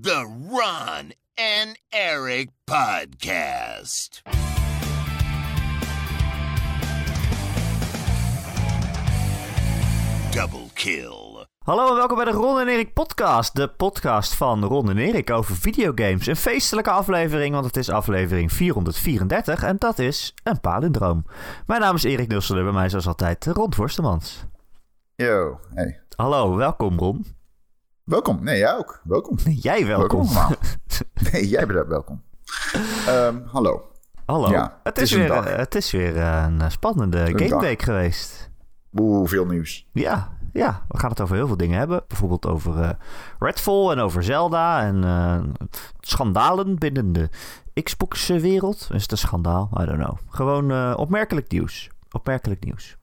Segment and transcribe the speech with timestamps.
[0.00, 4.22] The Ron and Eric Podcast.
[10.30, 11.46] Double kill.
[11.58, 13.56] Hallo en welkom bij de Ron en Erik podcast.
[13.56, 16.26] De podcast van Ron en Erik over videogames.
[16.26, 21.26] Een feestelijke aflevering, want het is aflevering 434 en dat is een palindroom.
[21.66, 24.44] Mijn naam is Erik Nusselder, en bij mij zoals altijd Ron Forstemans.
[25.14, 26.00] Yo, hey.
[26.16, 27.40] Hallo, welkom Ron.
[28.12, 28.38] Welkom.
[28.42, 29.00] Nee, jij ook.
[29.04, 29.36] Welkom.
[29.44, 30.20] Jij welkom.
[30.20, 30.52] allemaal.
[31.32, 32.22] nee, jij bent welkom.
[33.06, 33.90] Ehm, hallo.
[34.24, 34.50] Hallo.
[34.50, 38.50] Ja, het, het is weer, eh, het is weer eh, een spannende Een gameweek geweest.
[38.98, 39.86] Oeh, veel nieuws.
[39.92, 42.04] Ja, ja, we gaan het over heel veel dingen hebben.
[42.08, 42.90] Bijvoorbeeld over eh,
[43.38, 45.66] Redfall en over Zelda en eh,
[46.00, 47.28] schandalen binnen de
[47.82, 48.88] Xbox-wereld.
[48.92, 49.70] Is het een schandaal?
[49.80, 50.16] I don't know.
[50.28, 51.90] Gewoon eh, opmerkelijk nieuws.
[52.10, 52.96] Opmerkelijk nieuws.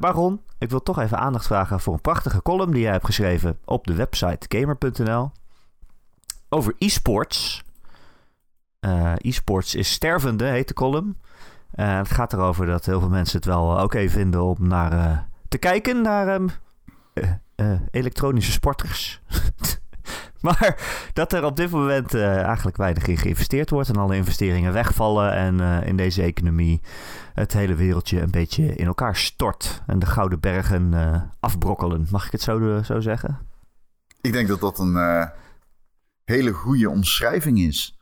[0.00, 3.58] Ron, ik wil toch even aandacht vragen voor een prachtige column die jij hebt geschreven
[3.64, 5.30] op de website gamer.nl
[6.48, 7.62] over e-sports.
[8.80, 11.18] Eh, e-sports is stervende, heet de column.
[11.70, 15.58] Eh, het gaat erover dat heel veel mensen het wel oké vinden om naar te
[15.58, 16.48] kijken naar ehm,
[17.12, 19.20] eh, eh, elektronische sporters.
[20.40, 20.76] maar
[21.12, 25.32] dat er op dit moment eh, eigenlijk weinig in geïnvesteerd wordt en alle investeringen wegvallen
[25.32, 26.82] en eh, in deze economie
[27.34, 32.06] het hele wereldje een beetje in elkaar stort en de gouden bergen eh, afbrokkelen.
[32.10, 33.38] Mag ik het zo, zo zeggen?
[34.20, 35.30] Ik denk dat dat een
[36.24, 37.98] hele goede omschrijving is.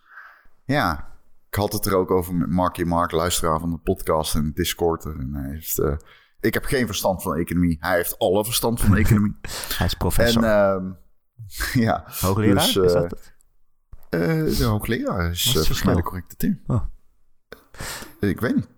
[0.64, 1.08] Ja,
[1.48, 5.05] ik had het er ook over met Marky Mark, luisteraar van de podcast en Discord.
[5.05, 5.83] En hij heeft,
[6.41, 7.77] ik heb geen verstand van economie.
[7.80, 9.36] Hij heeft alle verstand van economie.
[9.77, 10.44] Hij is professor.
[10.44, 10.91] en ehm,
[11.72, 12.54] ja, Hoogleraar?
[12.54, 13.34] dus, is eh, dat het?
[14.10, 16.60] eh, de hoogleraar is eh, volgens mij de correcte term.
[16.66, 16.84] Oh.
[18.20, 18.68] Ik weet niet.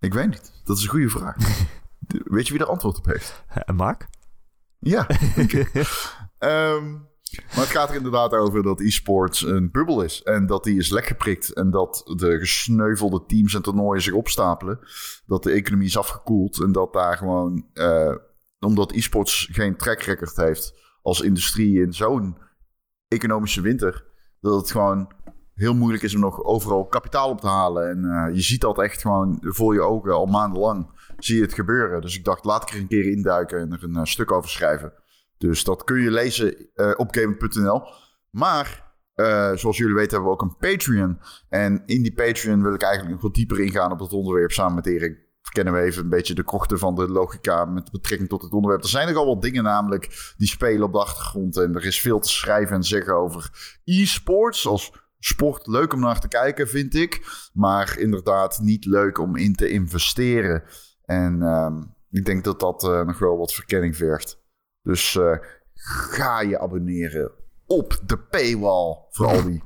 [0.00, 0.52] Ik weet niet.
[0.64, 1.36] Dat is een goede vraag.
[2.08, 3.44] Weet je wie er antwoord op heeft?
[3.74, 4.08] Mark?
[4.78, 5.06] Ja.
[6.38, 6.92] Ehm,
[7.32, 10.22] maar het gaat er inderdaad over dat e-sports een bubbel is.
[10.22, 11.52] En dat die is lekgeprikt.
[11.52, 14.78] En dat de gesneuvelde teams en toernooien zich opstapelen.
[15.26, 16.62] Dat de economie is afgekoeld.
[16.62, 17.66] En dat daar gewoon...
[18.58, 20.74] omdat e-sports geen track record heeft
[21.08, 22.36] als industrie in zo'n
[23.08, 24.04] economische winter...
[24.40, 25.12] dat het gewoon
[25.54, 27.90] heel moeilijk is om nog overal kapitaal op te halen.
[27.90, 30.90] En eh, je ziet dat echt gewoon voor je ogen al maandenlang.
[31.18, 32.00] Zie je het gebeuren.
[32.00, 34.50] Dus ik dacht, laat ik er een keer induiken en er een eh, stuk over
[34.50, 34.92] schrijven.
[35.38, 37.82] Dus dat kun je lezen eh, op gamer.nl.
[38.30, 38.86] Maar,
[39.54, 41.18] zoals jullie weten, hebben we ook een Patreon.
[41.48, 44.50] En in die Patreon wil ik eigenlijk nog wat dieper ingaan op dat onderwerp.
[44.50, 48.28] Samen met Erik verkennen we even een beetje de krochten van de logica met betrekking
[48.28, 48.82] tot het onderwerp.
[48.82, 51.56] Er zijn nogal wat dingen namelijk die spelen op de achtergrond.
[51.56, 53.50] En er is veel te schrijven en zeggen over
[53.84, 55.66] e-sports als sport.
[55.66, 57.48] Leuk om naar te kijken, vind ik.
[57.52, 60.62] Maar inderdaad niet leuk om in te investeren.
[61.04, 64.42] En ehm, ik denk dat dat eh, nog wel wat verkenning vergt.
[64.82, 65.36] Dus eh,
[65.74, 67.30] ga je abonneren
[67.66, 68.96] op de paywall.
[69.10, 69.62] Voor al die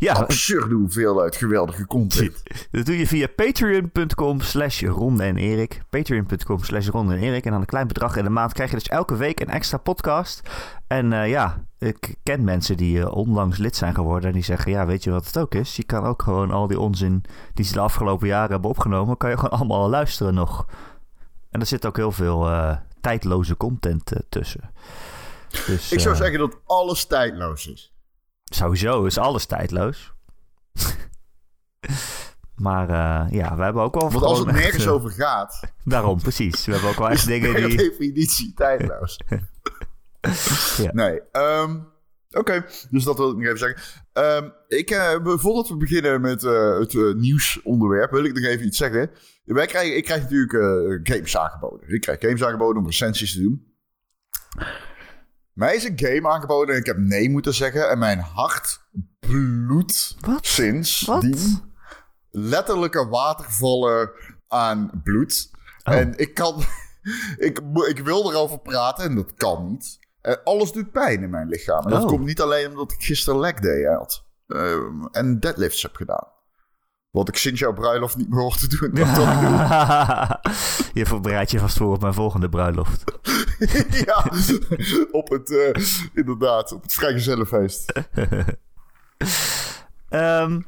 [0.00, 2.42] Ja, absurde hoeveelheid geweldige content.
[2.70, 5.82] Dat doe je via patreon.com slash Ron en Erik.
[5.90, 7.44] Patreon.com slash Ron en Erik.
[7.44, 9.78] En dan een klein bedrag in de maand krijg je dus elke week een extra
[9.78, 10.48] podcast.
[10.86, 14.28] En eh, ja, ik ken mensen die eh, onlangs lid zijn geworden.
[14.28, 15.76] En die zeggen, ja, weet je wat het ook is?
[15.76, 19.16] Je kan ook gewoon al die onzin die ze de afgelopen jaren hebben opgenomen...
[19.16, 20.66] kan je gewoon allemaal luisteren nog.
[21.50, 24.70] En er zit ook heel veel eh, tijdloze content tussen.
[25.66, 27.92] Dus, Ik zou zeggen dat alles tijdloos is.
[28.50, 30.12] Sowieso is alles tijdloos.
[32.56, 34.10] maar eh, ja, we hebben ook wel...
[34.10, 36.66] Want als het echt, nergens over gaat, Daarom, precies.
[36.66, 37.76] We hebben ook wel echt dingen per die...
[37.76, 39.20] definitie tijdloos.
[40.76, 40.92] Ja.
[40.92, 41.78] Nee, ehm,
[42.30, 42.64] oké.
[42.90, 43.82] Dus dat wil ik nog even zeggen.
[44.12, 48.78] Ehm, ik, eh, voordat we beginnen met eh, het nieuwsonderwerp, wil ik nog even iets
[48.78, 49.10] zeggen.
[49.44, 51.88] Wij krijgen, ik krijg natuurlijk games aangeboden.
[51.88, 53.66] Ik krijg games aangeboden om recensies te doen.
[55.58, 57.90] Mij is een game aangeboden en ik heb nee moeten zeggen.
[57.90, 58.80] En mijn hart
[59.20, 60.46] bloedt Wat?
[60.46, 61.20] sinds Wat?
[61.20, 61.60] die
[62.30, 64.10] letterlijke watervallen
[64.48, 65.50] aan bloed.
[65.84, 65.94] Oh.
[65.94, 66.62] En ik kan...
[67.48, 69.98] ik, ik wil erover praten en dat kan niet.
[70.20, 71.84] En alles doet pijn in mijn lichaam.
[71.84, 72.08] En dat Oh.
[72.08, 74.24] komt niet alleen omdat ik gisteren leg day had.
[74.46, 76.26] ehm, en deadlifts heb gedaan.
[77.10, 78.90] Wat ik sinds jouw bruiloft niet meer hoor te doen.
[78.94, 80.38] Dat toch doe.
[81.00, 83.04] je voorbereidt je vast voor op mijn volgende bruiloft.
[84.06, 84.24] ja,
[85.10, 85.84] op het, eh,
[86.14, 87.92] inderdaad, op het vrijgezellenfeest.
[90.08, 90.60] Ehm,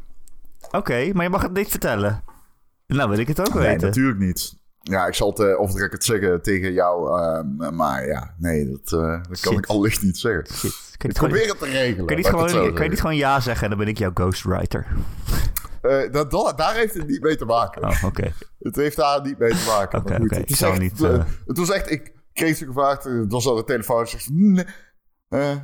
[0.70, 2.22] Oké, maar je mag het niet vertellen.
[2.86, 3.86] Nou wil ik het ook Nee, weten.
[3.86, 4.58] natuurlijk niet.
[4.82, 7.20] Ja, ik zal het uh, of ik het zeggen tegen jou.
[7.20, 9.58] ehm, maar ja, nee, dat, eh, dat kan Shit.
[9.64, 10.46] ik allicht niet zeggen.
[10.54, 10.60] Shit.
[10.98, 12.06] Je Ik gewoon, probeer het te regelen.
[12.06, 14.86] kun je niet gewoon, je niet gewoon ja zeggen en dan ben ik jouw ghostwriter?
[15.82, 17.82] Eh, dat, dat- daar heeft het niet mee te maken.
[17.88, 18.32] Oh, oké.
[18.58, 19.98] Het heeft daar niet mee te maken.
[19.98, 22.56] Oké, goed, oké, het, ik is echt, niet, eh, eh, het was echt, ik kreeg
[22.56, 24.64] ze gevraagd, het was al de telefoon, zegt ze, "Nee,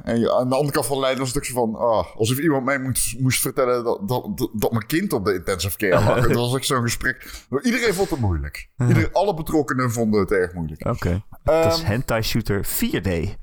[0.02, 1.74] en aan de andere kant van de lijn was het ook zo van...
[1.74, 5.34] ah, alsof iemand mij moet, moest vertellen dat, dat, dat, dat mijn kind op de
[5.34, 6.14] intensive care lag.
[6.26, 7.44] Het was ook zo'n gesprek.
[7.62, 8.70] Iedereen vond het moeilijk.
[8.78, 10.86] Iedereen, alle betrokkenen vonden het erg moeilijk.
[10.86, 11.24] Oké.
[11.42, 13.34] Het is Ehm, Hentai Shooter 4D.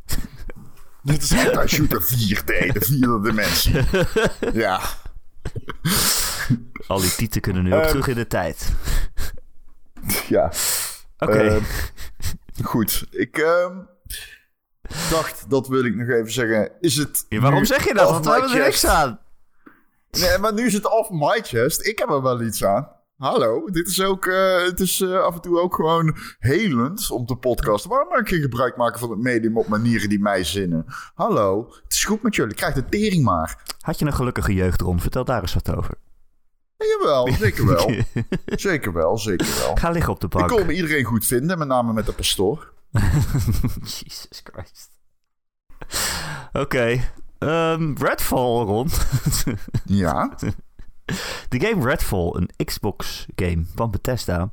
[1.03, 3.75] Dit is Hentai Shooter 4D, de vierde dimensie.
[4.63, 4.81] Ja,
[6.87, 8.73] Al die tieten kunnen nu ook Ehm, terug in de tijd.
[10.27, 10.51] ja.
[11.17, 11.31] Oké.
[11.37, 11.63] Ehm,
[12.63, 13.77] goed, ik ehm,
[15.09, 16.71] dacht, dat wil ik nog even zeggen.
[16.79, 18.09] Is het Ja, waarom zeg je dat?
[18.09, 19.19] Want we hebben er niks aan.
[20.11, 21.85] Nee, maar nu is het off my chest.
[21.85, 22.87] Ik heb er wel iets aan.
[23.17, 27.25] Hallo, dit is ook, eh, het is eh, af en toe ook gewoon helend om
[27.25, 27.89] te podcasten.
[27.89, 30.85] Waarom mag ik geen gebruik maken van het medium op manieren die mij zinnen?
[31.13, 32.55] Hallo, het is goed met jullie.
[32.55, 33.63] Krijg de tering maar.
[33.79, 35.01] Had je een gelukkige jeugd rond?
[35.01, 35.95] Vertel daar eens wat over.
[36.77, 37.91] Jawel, zeker wel.
[38.45, 39.75] zeker wel, zeker wel.
[39.75, 40.49] Ga liggen op de Ik bank.
[40.49, 42.73] kon me iedereen goed vinden, met name met de pastoor.
[43.99, 44.89] Jesus Christ.
[46.53, 47.01] Oké.
[47.37, 48.89] ehm, Redfall, Ron.
[49.85, 50.29] Ja,
[51.49, 54.51] De game Redfall, een Xbox game van Bethesda.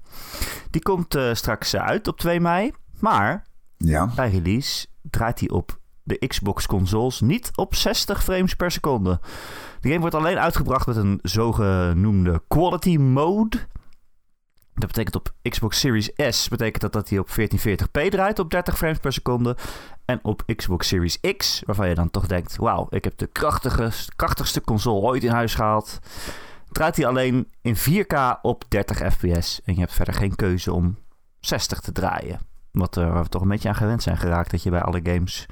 [0.71, 2.73] Die komt eh, straks eh, uit op 2 mei.
[2.99, 3.47] Maar
[3.77, 4.13] ja.
[4.15, 9.21] bij release draait hij op de Xbox consoles niet op 60 frames per seconde.
[9.81, 13.59] De game wordt alleen uitgebracht met een zogenoemde quality mode.
[14.75, 18.77] Dat betekent op Xbox Series S betekent dat dat hij op 1440p draait op 30
[18.77, 19.57] frames per seconde.
[20.05, 23.91] En op Xbox Series X, waarvan je dan toch denkt: wauw, ik heb de krachtige,
[24.17, 25.99] krachtigste console ooit in huis gehaald.
[26.73, 29.61] Draait hij alleen in 4K op 30 fps.
[29.65, 30.99] En je hebt verder geen keuze om
[31.41, 32.41] 60 te draaien.
[32.73, 34.51] Wat waar we toch een beetje aan gewend zijn geraakt.
[34.51, 35.47] Dat je bij alle games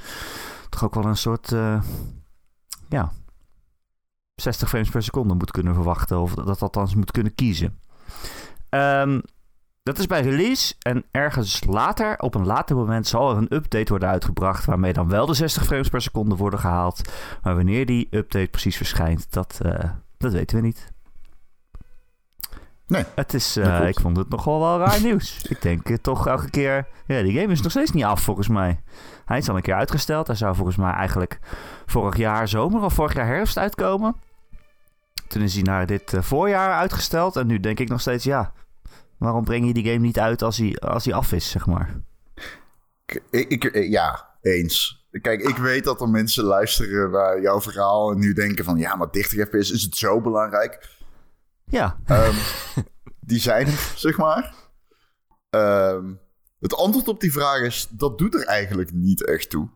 [0.69, 1.53] toch ook wel een soort.
[1.53, 1.82] eh,
[2.88, 3.12] ja.
[4.35, 6.19] 60 frames per seconde moet kunnen verwachten.
[6.20, 7.79] Of dat althans moet kunnen kiezen.
[8.69, 9.20] Ehm,
[9.82, 10.75] dat is bij release.
[10.79, 14.65] En ergens later, op een later moment, zal er een update worden uitgebracht.
[14.65, 17.12] Waarmee dan wel de 60 frames per seconde worden gehaald.
[17.43, 20.93] Maar wanneer die update precies verschijnt, dat, eh, dat weten we niet.
[22.88, 25.44] Nee, Het is, eh, ik vond het nogal wel raar nieuws.
[25.49, 26.87] ik denk eh, toch elke keer...
[27.06, 28.82] Ja, die game is nog steeds niet af volgens mij.
[29.25, 30.26] Hij is al een keer uitgesteld.
[30.26, 31.38] Hij zou volgens mij eigenlijk
[31.87, 34.17] vorig jaar zomer of vorig jaar herfst uitkomen.
[35.29, 37.37] Toen is hij naar dit eh, voorjaar uitgesteld.
[37.37, 38.52] En nu denk ik nog steeds, ja...
[39.19, 42.00] Waarom breng je die game niet uit als hij, als hij af is, zeg maar?
[43.31, 45.06] ik- ja, eens.
[45.20, 48.79] Kijk, ik weet dat er mensen luisteren naar jouw verhaal en nu denken van...
[48.79, 50.98] ja, maar 30 fps, is het zo belangrijk?
[51.70, 52.35] Ja, Ehm,
[53.20, 54.55] die zijn er, zeg maar.
[55.50, 56.15] Ehm,
[56.61, 59.69] het antwoord op die vraag is, dat doet er eigenlijk niet echt toe.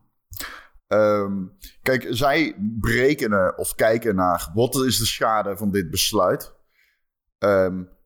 [0.86, 1.46] Ehm,
[1.82, 6.54] kijk, zij berekenen of kijken naar wat is de schade van dit besluit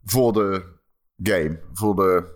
[0.04, 0.74] voor de
[1.22, 2.34] game, voor de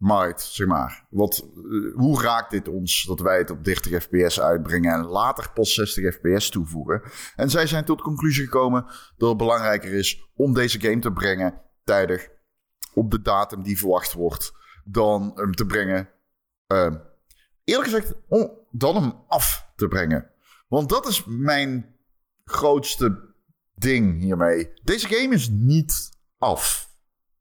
[0.00, 1.06] markt, zeg maar.
[1.10, 5.50] Wat, eh, hoe raakt dit ons dat wij het op 30 fps uitbrengen en later
[5.52, 7.02] pas 60 fps toevoegen?
[7.36, 8.84] En zij zijn tot de conclusie gekomen
[9.16, 12.28] dat het belangrijker is om deze game te brengen tijdig
[12.94, 14.52] op de datum die verwacht wordt,
[14.84, 16.08] dan hem te brengen.
[16.66, 16.96] ehm,
[17.64, 18.14] eerlijk gezegd,
[18.70, 20.30] dan hem af te brengen.
[20.68, 21.94] Want dat is mijn
[22.44, 23.34] grootste
[23.74, 24.72] ding hiermee.
[24.82, 26.90] Deze game is niet af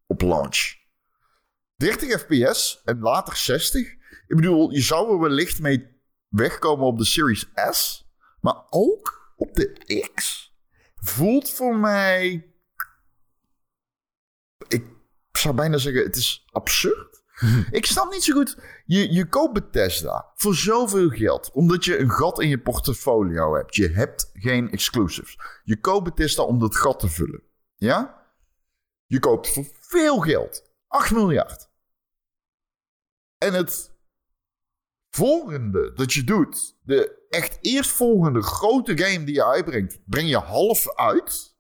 [0.08, 0.79] op launch.
[1.80, 3.82] 30 fps en later 60.
[4.28, 5.88] Ik bedoel, je zou er wellicht mee
[6.28, 8.06] wegkomen op de Series S,
[8.42, 10.54] maar ook op de X
[10.96, 12.54] voelt voor mij.
[14.68, 14.86] Ik
[15.32, 17.24] zou bijna zeggen, het is absurd.
[17.72, 18.58] Ik snap niet zo goed.
[18.86, 21.52] Je, je koopt Bethesda voor zoveel geld.
[21.52, 23.76] Omdat je een gat in je portfolio hebt.
[23.76, 25.38] Je hebt geen exclusives.
[25.64, 27.44] Je koopt Bethesda om dat gat te vullen.
[27.76, 28.28] Ja?
[29.06, 30.72] Je koopt voor veel geld.
[30.88, 31.69] 8 miljard.
[33.40, 33.98] En het
[35.10, 40.96] volgende dat je doet, de echt eerstvolgende grote game die je uitbrengt, breng je half
[40.96, 41.58] uit.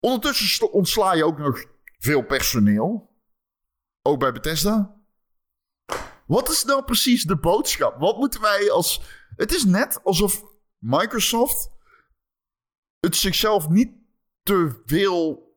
[0.00, 1.64] Ondertussen sla- ontsla je ook nog
[1.98, 3.12] veel personeel.
[4.02, 5.02] Ook bij Bethesda.
[6.26, 7.98] Wat is nou precies de boodschap?
[7.98, 9.02] Wat moeten wij als.
[9.36, 10.42] Het is net alsof
[10.78, 11.70] Microsoft
[13.00, 13.92] het zichzelf niet
[14.42, 15.53] te veel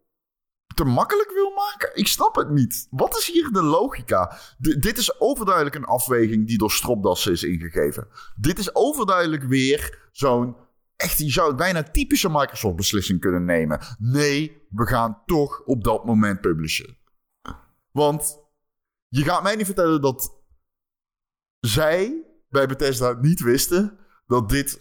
[0.78, 1.92] te makkelijk wil maken?
[1.94, 2.88] Ik snap het niet.
[2.90, 4.38] Wat is hier de logica?
[4.58, 8.08] Dit is overduidelijk een afweging die door stropdassen is ingegeven.
[8.36, 10.56] Dit is overduidelijk weer zo'n...
[10.96, 13.80] Echt, je zou het bijna typische Microsoft-beslissing kunnen nemen.
[14.00, 16.98] Nee, we gaan toch op dat moment publishen.
[17.92, 18.40] Want
[19.08, 20.42] je gaat mij niet vertellen dat
[21.60, 24.80] zij bij Bethesda niet wisten dat dit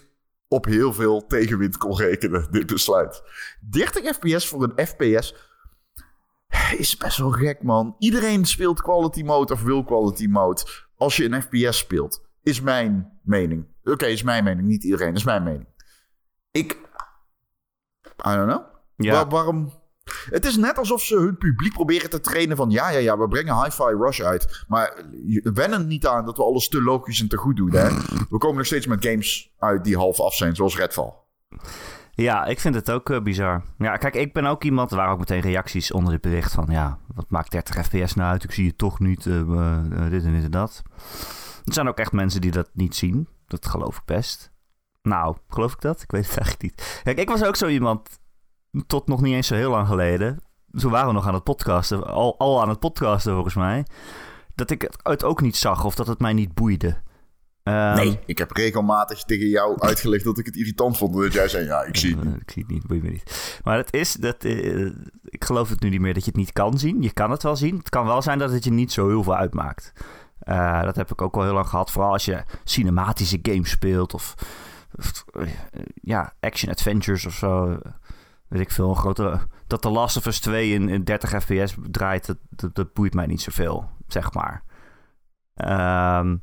[0.48, 3.22] op heel veel tegenwind kon rekenen, dit besluit.
[3.70, 5.34] 30 fps voor een FPS
[6.78, 7.96] is best wel gek, man.
[7.98, 10.62] Iedereen speelt quality mode of wil quality mode
[10.96, 12.24] als je een FPS speelt.
[12.42, 13.66] is mijn mening.
[13.84, 14.68] Oké, is mijn mening.
[14.68, 15.66] Niet iedereen, is mijn mening.
[16.50, 16.72] Ik...
[18.26, 18.62] I don't know.
[18.96, 19.12] Ja.
[19.12, 19.72] Waar- waarom...
[20.30, 22.70] Het is net alsof ze hun publiek proberen te trainen van...
[22.70, 24.64] Ja, ja, ja, we brengen Hi-Fi Rush uit.
[24.68, 25.04] Maar
[25.42, 27.72] wennen niet aan dat we alles te logisch en te goed doen.
[27.72, 27.88] Hè?
[28.28, 31.12] We komen nog steeds met games uit die half af zijn, zoals Redfall.
[32.16, 33.62] Ja, ik vind het ook eh, bizar.
[33.78, 36.66] Ja, kijk, ik ben ook iemand, waren ook meteen reacties onder dit bericht van...
[36.68, 38.44] Ja, wat maakt 30 fps nou uit?
[38.44, 40.82] Ik zie het toch niet, eh, eh, dit en dit en dat.
[41.64, 43.28] Er zijn ook echt mensen die dat niet zien.
[43.46, 44.50] Dat geloof ik best.
[45.02, 46.02] Nou, geloof ik dat?
[46.02, 47.00] Ik weet het eigenlijk niet.
[47.04, 48.20] Kijk, ik was ook zo iemand,
[48.86, 50.40] tot nog niet eens zo heel lang geleden...
[50.72, 53.86] Zo waren we nog aan het podcasten, al, al aan het podcasten volgens mij...
[54.54, 56.96] Dat ik het ook niet zag of dat het mij niet boeide.
[57.66, 61.14] Ehm, Nee, ik heb regelmatig tegen jou uitgelegd dat ik het irritant vond.
[61.14, 62.40] Dat jij zei, ja, ik zie het niet.
[62.40, 63.60] Ik zie het niet, boeit me niet.
[63.64, 64.44] Maar het is dat.
[64.44, 64.86] eh,
[65.24, 67.02] ik geloof het nu niet meer dat je het niet kan zien.
[67.02, 67.76] Je kan het wel zien.
[67.78, 69.92] Het kan wel zijn dat het je niet zo heel veel uitmaakt.
[70.38, 71.90] Eh, dat heb ik ook al heel lang gehad.
[71.90, 74.34] Vooral als je cinematische games speelt of.
[74.98, 75.46] of, eh,
[75.94, 77.78] ja, action adventures of zo.
[78.48, 78.88] Weet ik veel.
[78.88, 82.74] Een grote, dat The Last of Us 2 in, in 30 fps draait, dat, dat,
[82.74, 84.62] dat boeit mij niet zoveel, zeg maar.
[85.54, 86.36] Ehm,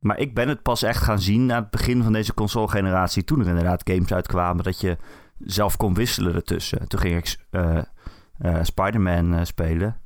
[0.00, 3.24] maar ik ben het pas echt gaan zien aan het begin van deze console-generatie.
[3.24, 4.96] Toen er inderdaad games uitkwamen dat je
[5.38, 6.88] zelf kon wisselen ertussen.
[6.88, 10.00] Toen ging ik eh, Spider-Man eh, spelen.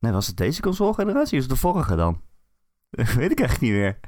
[0.00, 2.20] Nee, was het deze console-generatie of de vorige dan?
[3.16, 3.98] Weet ik echt niet meer.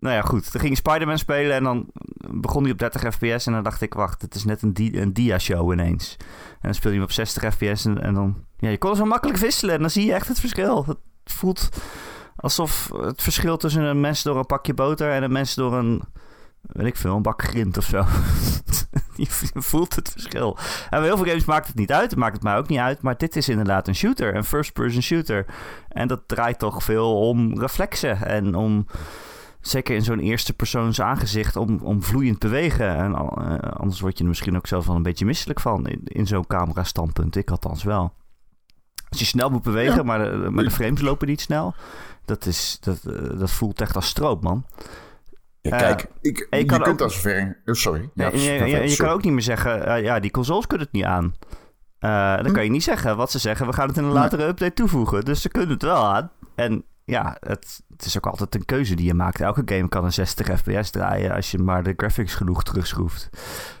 [0.00, 0.50] Nou ja, goed.
[0.50, 1.90] Toen ging ik Spider-Man spelen en dan
[2.30, 3.46] begon hij op 30 fps.
[3.46, 6.16] En dan dacht ik, wacht, het is net een, een dia-show ineens.
[6.52, 8.44] En dan speel je hem op 60 fps en, en dan...
[8.58, 10.84] Ja, je kon zo makkelijk wisselen en dan zie je echt het verschil.
[10.86, 11.68] Het voelt
[12.36, 16.02] alsof het verschil tussen een mens door een pakje boter en een mens door een,
[16.60, 18.04] weet ik veel, een bak grind of zo.
[19.16, 20.56] je voelt het verschil.
[20.90, 22.10] En bij heel veel games maakt het niet uit.
[22.10, 23.02] Het maakt het mij ook niet uit.
[23.02, 25.46] Maar dit is inderdaad een shooter, een first-person shooter.
[25.88, 28.86] En dat draait toch veel om reflexen en om
[29.60, 32.96] zeker in zo'n eerste persoons aangezicht om, om vloeiend bewegen.
[32.96, 36.00] En eh, anders word je er misschien ook zelf wel een beetje misselijk van in,
[36.04, 37.36] in zo'n camera standpunt.
[37.36, 38.12] Ik althans wel.
[39.14, 40.02] Als je snel moet bewegen, Ja.
[40.02, 41.74] maar, de, maar de frames lopen niet snel.
[42.24, 44.64] Dat, is, dat, eh, dat voelt echt als stroop, man.
[45.60, 47.60] Ja, Eh, kijk, ik, je kunt ook- als ver...
[47.66, 48.10] oh, sorry.
[48.14, 48.96] Ja, je, sorry.
[48.96, 51.34] kan ook niet meer zeggen, eh, ja, die consoles kunnen het niet aan.
[51.98, 52.52] Dan Hm.
[52.52, 53.66] kan je niet zeggen wat ze zeggen.
[53.66, 55.24] We gaan het in een latere update toevoegen.
[55.24, 56.30] Dus ze kunnen het wel aan.
[56.54, 59.40] En ja, het, het is ook altijd een keuze die je maakt.
[59.40, 63.28] Elke game kan een 60 fps draaien als je maar de graphics genoeg terugschroeft.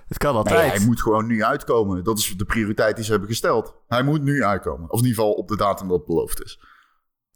[0.08, 0.72] Het kan Nee, altijd.
[0.76, 2.04] hij moet gewoon nu uitkomen.
[2.04, 3.74] Dat is de prioriteit die ze hebben gesteld.
[3.88, 4.90] Hij moet nu uitkomen.
[4.90, 6.60] Of in ieder geval op de datum dat beloofd is.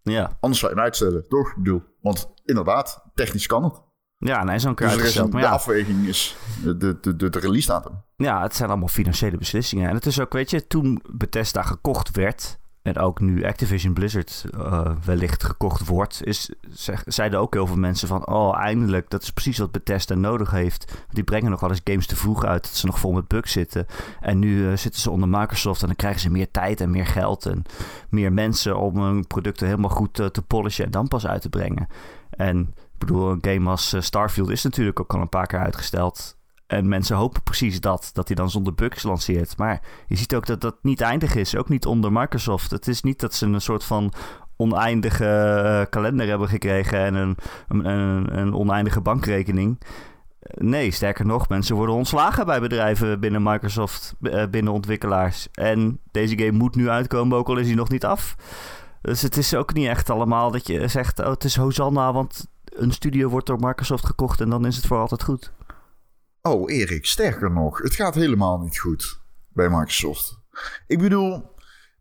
[0.02, 1.48] Ja, Anders zou je hem uitstellen, toch?
[1.48, 3.82] Ik bedoel, want inderdaad, technisch kan het.
[4.18, 7.66] ja nee, zo'n keer Dus de ja, afweging is de, de, de, de, de release
[7.68, 8.02] datum.
[8.16, 9.88] Ja, het zijn allemaal financiële beslissingen.
[9.88, 12.58] En het is ook, weet je, toen Bethesda gekocht werd...
[12.88, 16.24] en ook nu Activision Blizzard eh, wellicht gekocht wordt...
[16.24, 18.26] Is, zeg, zeiden ook heel veel mensen van...
[18.26, 21.04] oh, eindelijk, dat is precies wat Bethesda nodig heeft.
[21.10, 22.62] Die brengen nog wel eens games te vroeg uit...
[22.62, 23.86] dat ze nog vol met bugs zitten.
[24.20, 25.80] En nu eh, zitten ze onder Microsoft...
[25.80, 27.46] en dan krijgen ze meer tijd en meer geld...
[27.46, 27.62] en
[28.08, 30.84] meer mensen om hun producten helemaal goed eh, te polishen...
[30.84, 31.88] en dan pas uit te brengen.
[32.30, 32.60] En
[32.92, 36.37] ik bedoel, een game als Starfield is natuurlijk ook al een paar keer uitgesteld...
[36.68, 39.56] En mensen hopen precies dat, dat hij dan zonder bugs lanceert.
[39.56, 42.70] Maar je ziet ook dat dat niet eindig is, ook niet onder Microsoft.
[42.70, 44.12] Het is niet dat ze een soort van
[44.56, 47.36] oneindige eh, kalender hebben gekregen en een,
[47.68, 49.80] een, een, oneindige bankrekening.
[50.40, 55.48] Nee, sterker nog, mensen worden ontslagen bij bedrijven binnen Microsoft, eh, binnen ontwikkelaars.
[55.52, 58.36] En deze game moet nu uitkomen, ook al is hij nog niet af.
[59.02, 62.46] Dus het is ook niet echt allemaal dat je zegt, oh, het is Hosanna, want
[62.64, 65.52] een studio wordt door Microsoft gekocht en dan is het voor altijd goed.
[66.42, 70.38] Oh, Erik, sterker nog, het gaat helemaal niet goed bij Microsoft.
[70.86, 71.54] Ik bedoel,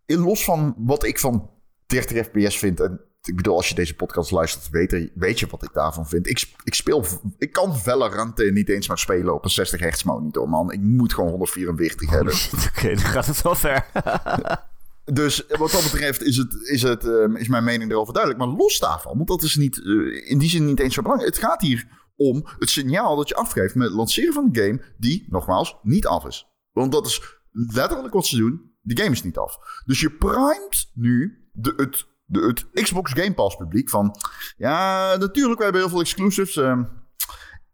[0.06, 1.50] los van wat ik van
[1.86, 2.80] 30 fps vind...
[2.80, 6.30] en ik bedoel, als je deze podcast luistert, weet, weet je wat ik daarvan vind.
[6.30, 7.06] Ik, ik speel,
[7.38, 10.72] ik kan Valorant niet eens maar spelen op een 60 hertz monitor, man.
[10.72, 12.34] Ik moet gewoon 144 hebben.
[12.36, 13.86] Shit, Oké, dan gaat het wel ver.
[15.14, 18.44] Dus wat dat betreft is, het, is, het, ehm, is mijn mening erover duidelijk.
[18.44, 21.36] Maar los daarvan, want dat is niet, eh, in die zin niet eens zo belangrijk.
[21.36, 24.82] Het gaat hier om het signaal dat je afgeeft met het lanceren van een game
[24.98, 26.48] die, nogmaals, niet af is.
[26.72, 27.22] Want dat is
[27.52, 28.72] letterlijk wat ze doen.
[28.82, 29.58] De game is niet af.
[29.86, 34.16] Dus je primet nu de, het, de, het Xbox Game Pass publiek van...
[34.58, 36.56] Ja, natuurlijk, we hebben heel veel exclusives.
[36.56, 36.84] ehm,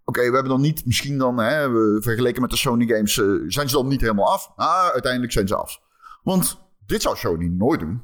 [0.05, 1.69] Oké, we hebben dan niet, misschien dan, hè,
[2.01, 4.51] vergeleken met de Sony games, eh, zijn ze dan niet helemaal af?
[4.55, 5.79] Ah, uiteindelijk zijn ze af.
[6.23, 8.01] Want dit zou Sony nooit doen.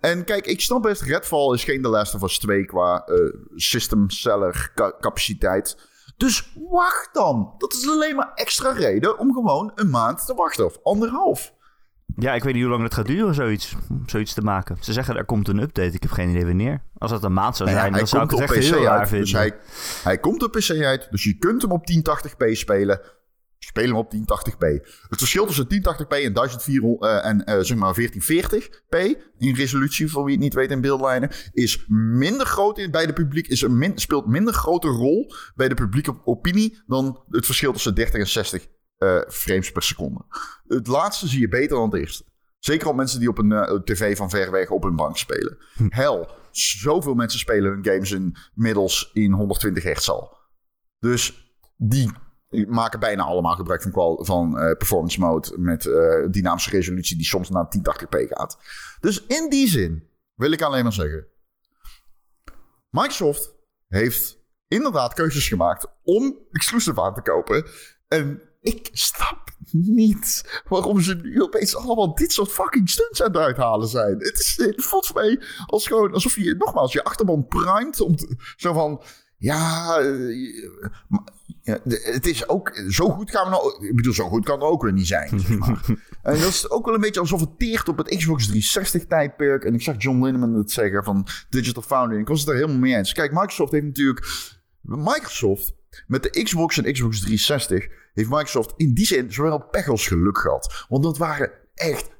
[0.00, 3.16] En kijk, ik snap best, Redfall is geen The Last of Us 2 qua eh,
[3.54, 5.76] system seller ca- capaciteit.
[6.16, 7.54] Dus wacht dan.
[7.58, 10.64] Dat is alleen maar extra reden om gewoon een maand te wachten.
[10.64, 11.52] Of anderhalf.
[12.16, 13.74] Ja, ik weet niet hoe lang het gaat duren, zoiets,
[14.06, 14.76] zoiets te maken.
[14.80, 15.92] Ze zeggen er komt een update.
[15.94, 16.82] Ik heb geen idee wanneer.
[16.98, 18.80] Als dat een maand zou Nou ja, zijn, dan zou ik het echt op heel
[18.80, 19.26] PC raar uit, vinden.
[19.26, 19.54] Dus hij,
[20.02, 23.00] hij komt op PC uit, dus je kunt hem op 1080p spelen.
[23.68, 24.58] Speel hem op 1080p.
[25.08, 28.98] Het verschil tussen 1080p en 1400 eh, en eh, zeg maar 1440p
[29.38, 33.12] in resolutie, voor wie het niet weet in beeldlijnen, is minder groot in, bij de
[33.12, 37.72] publiek, is een min, speelt minder grote rol bij de publieke opinie dan het verschil
[37.72, 38.66] tussen 30 en 60
[38.98, 40.24] eh, frames per seconde.
[40.66, 42.24] Het laatste zie je beter dan het eerste.
[42.58, 45.56] Zeker op mensen die op een tv van ver weg op hun bank spelen.
[45.88, 48.12] Hel, zoveel mensen spelen hun games
[48.54, 50.36] inmiddels in 120 hertz al.
[50.98, 52.10] Dus die
[52.50, 57.50] maken bijna allemaal gebruik van, van eh, performance mode met eh, dynamische resolutie die soms
[57.50, 58.58] naar 1080p gaat.
[59.00, 61.26] Dus in die zin wil ik alleen maar zeggen.
[62.90, 63.54] Microsoft
[63.88, 64.38] heeft
[64.68, 67.64] inderdaad keuzes gemaakt om exclusive aan te kopen.
[68.08, 73.36] En ik snap niet waarom ze nu opeens allemaal dit soort fucking stunts aan het
[73.36, 74.18] uithalen zijn.
[74.18, 78.14] Het, is, het voelt mij als gewoon alsof je nogmaals je achterban primet om
[78.56, 79.02] zo van.
[79.36, 80.60] Ja, eh,
[81.68, 82.82] ja, de- het is ook.
[82.88, 83.86] Zo goed gaan we nou.
[83.86, 85.40] Ik bedoel, zo goed kan het ook weer niet zijn.
[85.40, 85.84] Zeg maar.
[86.22, 89.64] en dat is ook wel een beetje alsof het teert op het Xbox 360 tijdperk.
[89.64, 92.14] En ik zag John Linneman het zeggen van Digital Foundry.
[92.14, 93.12] En ik was het er helemaal mee eens.
[93.12, 94.26] Kijk, Microsoft heeft natuurlijk.
[94.82, 95.72] Microsoft
[96.06, 100.38] met de Xbox en Xbox 360 heeft Microsoft in die zin zowel pech als geluk
[100.38, 100.84] gehad.
[100.88, 102.10] Want dat waren echt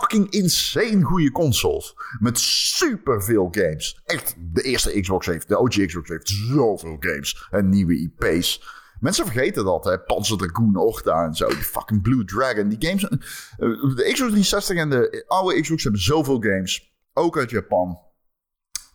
[0.00, 1.94] fucking insane goede consoles.
[2.20, 4.00] Met superveel games.
[4.04, 7.46] Echt, de eerste Xbox heeft, de OG Xbox heeft zoveel games.
[7.50, 8.62] En nieuwe IP's.
[9.00, 9.98] Mensen vergeten dat, hè.
[10.00, 11.46] Panzer Dragoon, Orta en zo.
[11.48, 12.68] Die fucking Blue Dragon.
[12.68, 13.04] Die games...
[13.04, 13.18] eh,
[13.58, 16.94] De Xbox 360 en de oude Xbox hebben zoveel games.
[17.12, 17.98] Ook uit Japan.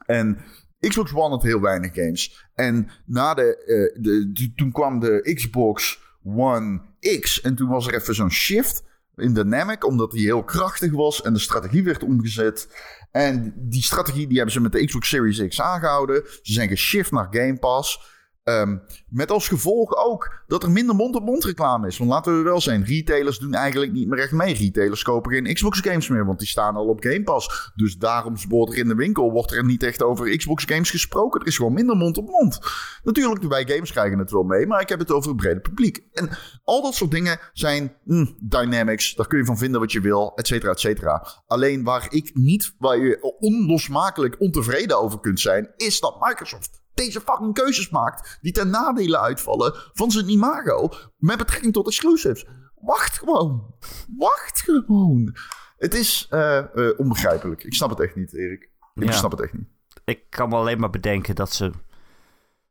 [0.05, 0.37] En
[0.79, 2.49] Xbox One had heel weinig games.
[2.53, 6.81] En na de, eh, de- toen kwam de Xbox One
[7.19, 7.41] X.
[7.41, 8.83] En toen was er even zo'n shift
[9.19, 9.85] in Dynamic.
[9.85, 11.21] Omdat die heel krachtig was.
[11.21, 12.67] En de strategie werd omgezet.
[13.11, 16.23] En die strategie die hebben ze met de Xbox Series X aangehouden.
[16.41, 18.17] Ze zijn geshift naar Game Pass.
[18.49, 18.77] Ehm,
[19.09, 21.97] met als gevolg ook dat er minder mond-op-mond reclame is.
[21.97, 24.53] Want laten we wel zijn, retailers doen eigenlijk niet meer echt mee.
[24.53, 27.71] Retailers kopen geen Xbox games meer, want die staan al op Game Pass.
[27.75, 31.41] Dus daarom wordt er in de winkel wordt er niet echt over Xbox games gesproken.
[31.41, 32.59] Er is gewoon minder mond-op-mond.
[33.03, 36.03] Natuurlijk, wij gamers krijgen het wel mee, maar ik heb het over het brede publiek.
[36.13, 36.29] En
[36.63, 39.15] al dat soort dingen zijn mm, dynamics.
[39.15, 41.27] Daar kun je van vinden wat je wil, et cetera, et cetera.
[41.47, 47.21] Alleen waar ik niet, waar je onlosmakelijk ontevreden over kunt zijn, is dat Microsoft deze
[47.21, 52.45] fucking keuzes maakt die ten nadele uitvallen van zijn imago met betrekking tot exclusives.
[52.81, 53.73] Wacht gewoon.
[54.17, 55.35] Wacht gewoon.
[55.77, 57.63] Het is eh, eh, onbegrijpelijk.
[57.63, 58.69] Ik snap het echt niet, Erik.
[58.95, 59.11] Ik Ja.
[59.11, 59.67] snap het echt niet.
[60.05, 61.71] Ik kan me alleen maar bedenken dat ze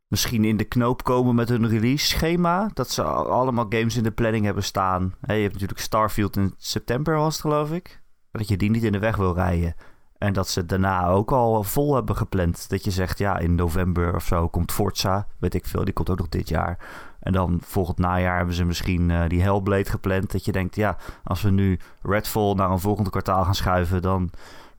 [0.07, 2.71] misschien in de knoop komen met hun release schema.
[2.75, 5.14] Dat ze al- allemaal games in de planning hebben staan.
[5.21, 8.03] Hè, je hebt natuurlijk Starfield in september was het geloof ik.
[8.33, 9.75] Dat je die niet in de weg wil rijden.
[10.18, 12.68] En dat ze daarna ook al vol hebben gepland.
[12.68, 15.26] Dat je zegt, ja, in november of zo komt Forza.
[15.38, 16.78] Weet ik veel, die komt ook nog dit jaar.
[17.20, 20.33] En dan volgend najaar hebben ze misschien eh, die Hellblade gepland.
[20.33, 24.02] Dat je denkt, ja, als we nu Redfall naar een volgende kwartaal gaan schuiven...
[24.02, 24.31] dan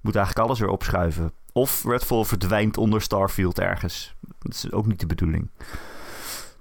[0.01, 1.31] moet eigenlijk alles weer opschuiven.
[1.51, 4.15] Of Redfall verdwijnt onder Starfield ergens.
[4.39, 5.49] Dat is ook niet de bedoeling.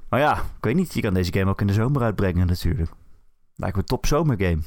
[0.09, 0.95] Maar ja, ik weet niet.
[0.95, 2.91] Je kan deze game ook in de zomer uitbrengen natuurlijk.
[3.55, 4.59] Lijkt me een top zomergame.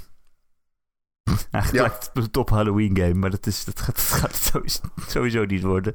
[1.52, 1.82] Eigenlijk Ja.
[1.90, 3.14] lijkt het een top Halloween game.
[3.14, 5.94] Maar dat, is, dat gaat, dat gaat het sowieso, sowieso niet worden.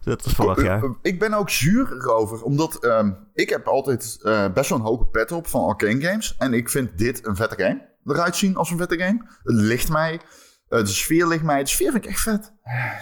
[0.00, 0.82] Dat was vorig jaar.
[0.84, 4.84] Eh, Ik ben ook zuur erover, omdat ehm, ik heb altijd eh, best wel een
[4.84, 6.36] hoge pet op van Arcane Games.
[6.38, 7.86] En ik vind dit een vette game.
[8.04, 9.22] Eruit zien als een vette game.
[9.42, 10.20] Het ligt mij.
[10.68, 11.62] eh, de sfeer ligt mij.
[11.62, 12.52] De sfeer vind ik echt vet.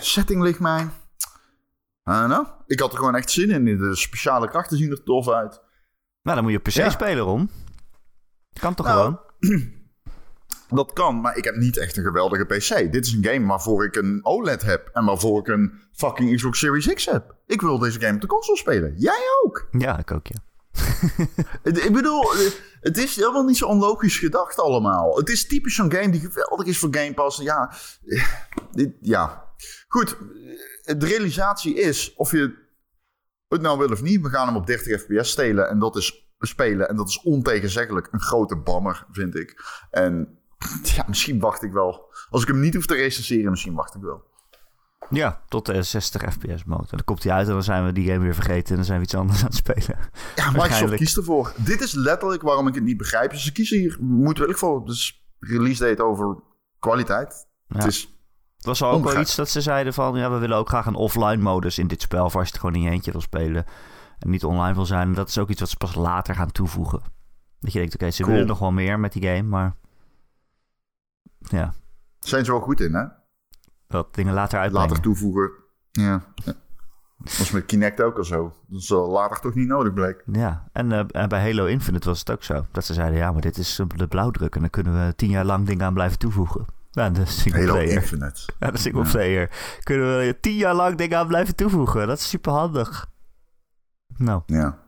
[0.01, 0.87] Setting ligt mij.
[2.05, 2.47] Know.
[2.67, 3.79] Ik had er gewoon echt zin in.
[3.79, 5.61] De speciale krachten zien er tof uit.
[6.23, 6.91] Nou, dan moet je op PC Ja.
[6.91, 7.51] spelen, Ron.
[8.61, 9.21] Kan toch Nou, gewoon?
[10.69, 12.93] Dat kan, maar ik heb niet echt een geweldige PC.
[12.93, 14.91] Dit is een game waarvoor ik een OLED heb.
[14.93, 17.35] En waarvoor ik een fucking Xbox Series X heb.
[17.47, 18.95] Ik wil deze game op de console spelen.
[18.97, 19.69] Jij ook.
[19.71, 20.45] Ja, ik ook, ja.
[21.63, 22.33] Ik bedoel,
[22.81, 25.17] het is helemaal niet zo onlogisch gedacht allemaal.
[25.17, 27.39] Het is typisch zo'n game die geweldig is voor Game Pass.
[27.39, 27.73] Ja,
[28.73, 29.45] dit, ja.
[29.89, 30.17] Goed,
[30.83, 32.65] de realisatie is of je
[33.49, 34.23] het nou wil of niet.
[34.23, 36.89] We gaan hem op 30 fps stelen en dat is spelen.
[36.89, 39.63] En dat is ontegenzeggelijk een grote bammer, vind ik.
[39.91, 40.36] En
[40.97, 42.15] ja, misschien wacht ik wel.
[42.31, 44.25] Als ik hem niet hoef te recenseren, misschien wacht ik wel.
[45.11, 46.83] Ja, tot de 60 fps mode.
[46.83, 48.69] En dan komt hij uit en dan zijn we die game weer vergeten.
[48.69, 49.99] En dan zijn we iets anders aan het spelen.
[50.35, 51.53] Ja, Microsoft kiest ervoor.
[51.57, 53.35] Dit is letterlijk waarom ik het niet begrijp.
[53.35, 54.85] Ze kiezen hier moedwillig voor.
[54.85, 56.43] Dus release date over
[56.79, 57.49] kwaliteit.
[57.67, 57.77] Ja.
[57.77, 58.19] Het is
[58.57, 60.19] Het was al ook wel iets dat ze zeiden van...
[60.19, 62.31] ja, we willen ook graag een offline modus in dit spel...
[62.31, 63.65] voor als je het gewoon in je eentje wil spelen...
[64.19, 65.09] en niet online wil zijn.
[65.09, 67.01] En dat is ook iets wat ze pas later gaan toevoegen.
[67.61, 68.33] Dat je denkt, oké, ze Cool.
[68.33, 69.77] willen nog wel meer met die game, maar...
[71.39, 71.75] Ja,
[72.19, 73.05] Zijn ze wel goed in, hè?
[73.89, 74.89] dat dingen later uitbrengen.
[74.89, 75.51] Later toevoegen.
[75.93, 76.25] Ja.
[76.35, 76.53] ja.
[77.19, 78.53] Dat was met Kinect ook al zo.
[78.67, 80.23] Dat is al later toch niet nodig bleek.
[80.33, 82.67] Ja, en, eh, en bij Halo Infinite was het ook zo.
[82.73, 84.55] Dat ze zeiden, ja, maar dit is eh, de blauwdruk.
[84.55, 86.65] En dan kunnen we tien jaar lang dingen aan blijven toevoegen.
[86.91, 87.93] Ja, de single Halo player.
[87.93, 88.41] Infinite.
[88.61, 89.79] Ja, de single player.
[89.83, 92.07] Kunnen we tien jaar lang dingen aan blijven toevoegen.
[92.07, 93.07] Dat is super handig.
[94.17, 94.79] Nou, Ja.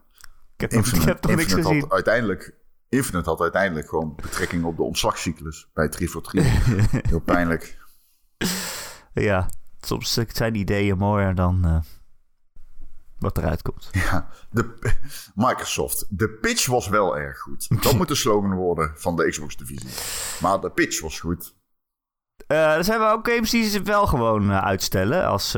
[0.54, 1.80] ik heb, nog, ik Infinite, heb nog niks gezien.
[1.80, 2.54] had uiteindelijk...
[2.88, 6.42] Infinite had uiteindelijk gewoon betrekking op de omslagcyclus bij 3 voor 3.
[7.10, 7.78] Heel pijnlijk.
[9.12, 9.48] Ja,
[9.80, 11.78] soms zijn ideeën mooier dan eh,
[13.18, 13.88] wat eruit komt.
[14.10, 14.94] Ja, de,
[15.34, 16.06] Microsoft.
[16.08, 17.82] De pitch was wel erg goed.
[17.82, 19.90] Dat moet de slogan worden van de Xbox-divisie.
[20.40, 21.56] Maar de pitch was goed.
[22.46, 25.26] Eh, er zijn wel ook games die ze wel gewoon eh, uitstellen.
[25.26, 25.56] Als,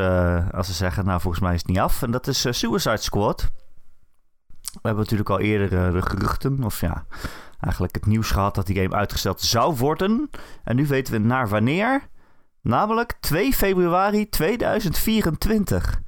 [0.53, 2.03] als ze zeggen, nou volgens mij is het niet af.
[2.03, 3.51] En dat is Suicide Squad.
[4.73, 7.05] We hebben natuurlijk al eerder eh, de geruchten, of ja,
[7.61, 10.31] eigenlijk het nieuws gehad dat die game uitgesteld zou worden.
[10.65, 12.09] En nu weten we naar wanneer.
[12.63, 16.01] Namelijk 2 februari 2024.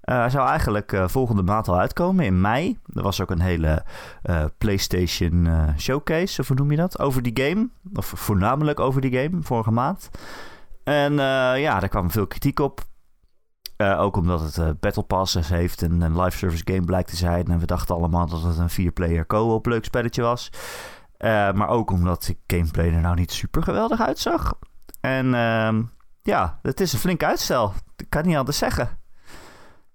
[0.00, 2.78] Eh, Hij zou eigenlijk eh, volgende maand al uitkomen, in mei.
[2.94, 3.84] Er was ook een hele
[4.58, 5.48] PlayStation
[5.78, 6.98] showcase, of hoe noem je dat?
[6.98, 7.68] Over die game.
[7.94, 10.10] Of voornamelijk over die game, vorige maand.
[10.84, 11.12] En
[11.58, 12.80] ja, daar kwam veel kritiek op.
[13.82, 17.16] Eh, ook omdat het eh, Battle Passes heeft en een live service game blijkt te
[17.16, 17.46] zijn.
[17.46, 20.50] En we dachten allemaal dat het een 4-player co-op leuk spelletje was.
[21.16, 24.54] Eh, maar ook omdat de gameplay er nou niet super geweldig uitzag.
[25.00, 25.82] En ehm,
[26.22, 27.72] ja, het is een flink uitstel.
[27.96, 28.88] Ik kan niet anders zeggen.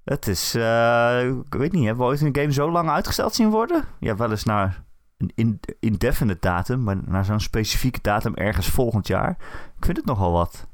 [0.03, 3.83] Het is, ik weet niet, hebben we ooit een game zo lang uitgesteld zien worden?
[3.99, 4.83] Ja, wel eens naar
[5.17, 9.29] een in- indefinite datum, maar naar zo'n specifieke datum ergens volgend jaar.
[9.77, 10.66] Ik vind het nogal wat.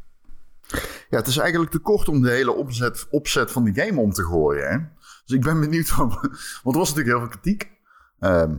[1.10, 4.12] Ja, het is eigenlijk te kort om de hele opzet, opzet van die game om
[4.12, 4.70] te gooien.
[4.70, 4.78] Hè?
[5.26, 5.96] Dus ik ben benieuwd.
[5.96, 7.72] Want er was natuurlijk heel veel kritiek.
[8.20, 8.56] Ehm,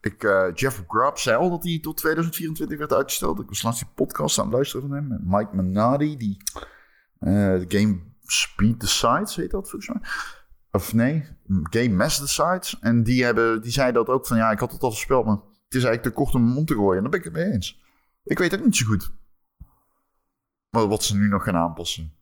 [0.00, 3.40] ik, eh, Jeff Grubb zei al dat hij tot 2024 werd uitgesteld.
[3.40, 5.08] Ik was laatst die podcast aan het luisteren van hem.
[5.08, 6.36] met Mike Manadi, die
[7.18, 10.10] eh, game Speed the Sides heet dat volgens mij.
[10.70, 11.26] Of nee,
[11.62, 12.78] Game Mass the Sides.
[12.80, 15.34] En die, hebben, die zei dat ook van ja, ik had het al voorspeld, maar
[15.34, 16.96] het is eigenlijk te kort om hem om te gooien.
[16.96, 17.82] En daar ben ik het mee eens.
[18.24, 19.12] Ik weet het niet zo goed.
[20.74, 22.12] Maar wat ze nu nog gaan aanpassen.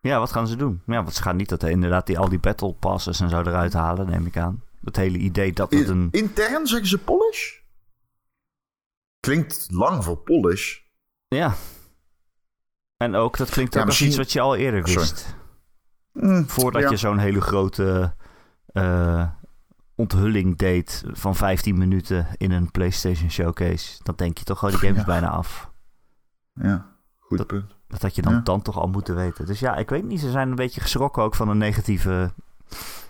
[0.00, 0.82] Ja, wat gaan ze doen?
[0.86, 3.72] Ja, want ze gaan niet dat inderdaad die, al die battle passes en zo eruit
[3.72, 4.62] halen, neem ik aan.
[4.84, 6.08] Het hele idee dat het een...
[6.10, 7.58] Intern zeggen ze polish?
[9.20, 10.78] Klinkt lang voor polish.
[11.28, 11.54] Ja.
[12.96, 15.36] En ook, dat klinkt Ja, ook als misschien- iets wat je al eerder wist.
[16.12, 16.90] Mm, Voordat ja.
[16.90, 18.14] je zo'n hele grote
[18.66, 19.30] eh,
[19.94, 24.00] onthulling deed van 15 minuten in een PlayStation Showcase.
[24.02, 25.04] Dan denk je toch, oh, die game is Ja.
[25.04, 25.70] bijna af.
[26.54, 26.86] Ja,
[27.18, 27.74] goed Dat- punt.
[27.92, 28.40] Dat had je dan, Ja.
[28.40, 29.46] dan toch al moeten weten.
[29.46, 30.20] Dus ja, ik weet niet.
[30.20, 32.32] Ze zijn een beetje geschrokken ook van de negatieve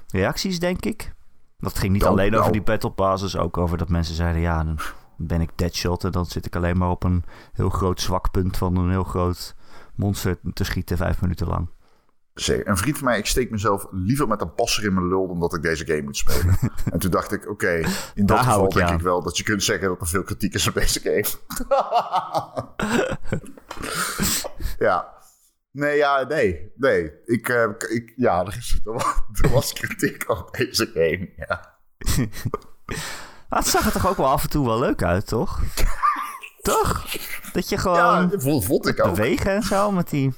[0.08, 1.12] reacties, denk ik.
[1.58, 2.52] Dat ging niet Nou, alleen over nou.
[2.52, 3.36] die battle passes.
[3.36, 4.78] Ook over dat mensen zeiden, ja, dan
[5.16, 6.04] ben ik deadshot.
[6.04, 9.04] En dan zit ik alleen maar op een heel groot zwak punt van een heel
[9.04, 9.54] groot
[9.94, 11.68] monster te schieten vijf minuten lang.
[12.34, 12.68] Zeker.
[12.68, 15.40] Een vriend van mij, ik steek mezelf liever met een passer in mijn lul dan
[15.40, 16.58] dat ik deze game moet spelen.
[16.92, 17.72] en toen dacht ik, oké,
[18.14, 18.94] in dat Daar geval ik denk aan.
[18.94, 21.24] ik wel dat je kunt zeggen dat er veel kritiek is op deze game.
[24.78, 25.12] ja.
[25.70, 27.12] Nee, ja, nee, nee.
[27.24, 29.04] Ik, eh, ik, ja, er, is, er, was,
[29.42, 31.74] er was kritiek op deze game, ja.
[33.48, 35.60] Maar het zag er toch ook wel af en toe wel leuk uit, toch?
[36.62, 37.06] toch?
[37.52, 39.14] Dat je Ja, gewoon vond, vond ik ook.
[39.14, 40.34] bewegen en zo met die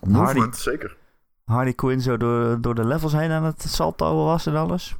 [0.00, 0.96] Movement, zeker.
[1.44, 4.96] Harley Quinn zo door, door de levels heen aan het salto was en alles.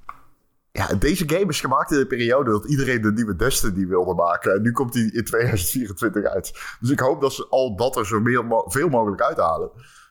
[0.73, 4.55] Ja, deze game is gemaakt in de periode dat iedereen de nieuwe Destiny wilde maken.
[4.55, 6.53] En nu komt die in 2024 uit.
[6.81, 9.71] Dus ik hoop dat ze al dat er zo mo- veel mogelijk uithalen.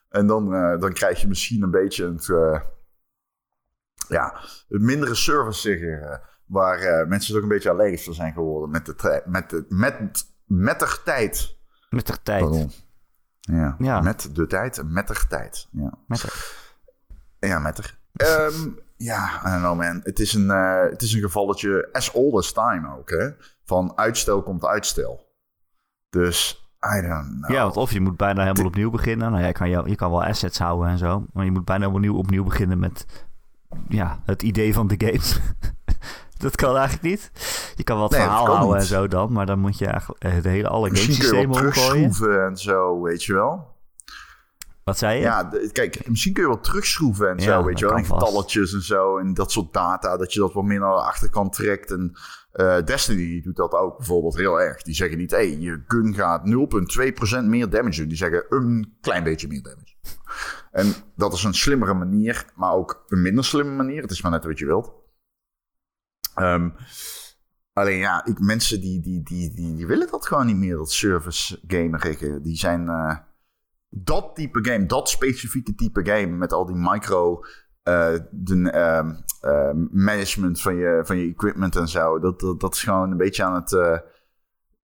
[0.09, 2.61] En dan, eh, dan krijg je misschien een beetje het, eh,
[4.07, 6.01] ja, het mindere service zeggen.
[6.11, 9.95] eh, waar mensen ook een beetje allergisch voor zijn geworden met de, met de, met,
[10.45, 11.57] met tijd.
[11.89, 12.41] Met de tijd.
[12.41, 12.71] Pardon.
[13.39, 14.01] Ja, Ja.
[14.01, 15.67] met de tijd en met de tijd.
[15.71, 15.93] Ja.
[16.07, 16.51] Met de...
[17.47, 17.99] Ja, met er.
[19.01, 19.99] Ja, I don't know man.
[20.03, 23.29] Het is, een, eh, het is een gevalletje as old as time ook, hè.
[23.65, 25.29] Van uitstel komt uitstel.
[26.09, 27.51] Dus, I don't know.
[27.51, 29.29] Ja, want of je moet bijna helemaal opnieuw beginnen.
[29.29, 31.25] Nou ja, je kan, je, je kan wel assets houden en zo.
[31.33, 33.05] Maar je moet bijna opnieuw, opnieuw beginnen met
[33.87, 35.41] ja, het idee van de game.
[36.43, 37.31] dat kan eigenlijk niet.
[37.75, 39.31] Je kan wel het Nee, verhaal houden en zo dan.
[39.31, 42.45] Maar dan moet je eigenlijk de hele alle gamesystemen omgooien.
[42.45, 43.70] en zo, weet je wel.
[44.83, 45.21] Wat zei je?
[45.21, 47.95] Ja, kijk, misschien kun je wat terugschroeven en Ja, zo, weet je wel.
[47.95, 51.01] En getalletjes en zo en dat soort data, dat je dat wat meer naar de
[51.01, 51.91] achterkant trekt.
[51.91, 52.11] En
[52.51, 54.81] eh, Destiny doet dat ook bijvoorbeeld heel erg.
[54.81, 56.49] Die zeggen niet, hé, hey, je gun gaat
[57.41, 58.07] 0,2% meer damage doen.
[58.07, 59.95] Die zeggen een klein beetje meer damage.
[60.71, 64.01] En dat is een slimmere manier, maar ook een minder slimme manier.
[64.01, 64.93] Het is maar net wat je wilt.
[66.35, 66.69] Ehm,
[67.73, 70.91] Alleen ja, ik, mensen die, die, die, die, die willen dat gewoon niet meer, dat
[70.91, 72.17] service gamer.
[72.41, 73.17] Die zijn uh,
[73.93, 77.39] dat type game, dat specifieke type game met al die micro
[77.83, 78.55] uh, de,
[79.43, 82.19] uh, management van je, van je equipment en zo.
[82.19, 83.97] Dat, dat, is gewoon een beetje aan het, uh,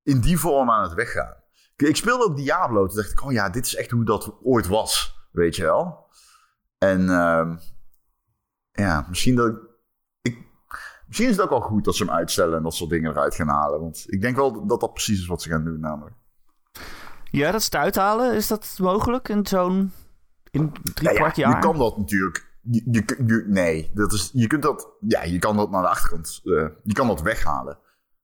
[0.04, 1.34] in die vorm aan het weggaan.
[1.76, 4.68] Ik speelde ook Diablo, toen dacht ik, oh ja, dit is echt hoe dat ooit
[4.68, 6.06] was, weet je wel.
[6.78, 7.58] En ehm,
[8.72, 9.66] ja, misschien dat ik,
[11.08, 13.36] Misschien is het ook wel goed dat ze hem uitstellen en dat soort dingen eruit
[13.36, 13.80] gaan halen.
[13.80, 16.16] Want ik denk wel dat dat precies is wat ze gaan doen, namelijk.
[17.32, 19.92] Ja, dat ze het uithalen, is dat mogelijk in zo'n
[20.52, 21.56] in drie ja, kwart jaar?
[21.56, 22.46] Je kan dat natuurlijk.
[22.62, 24.90] Je, je, nee, dat is, je kunt dat.
[25.00, 26.42] Ja, je kan dat naar de achterkant.
[26.44, 27.80] Uh, je kan dat weghalen.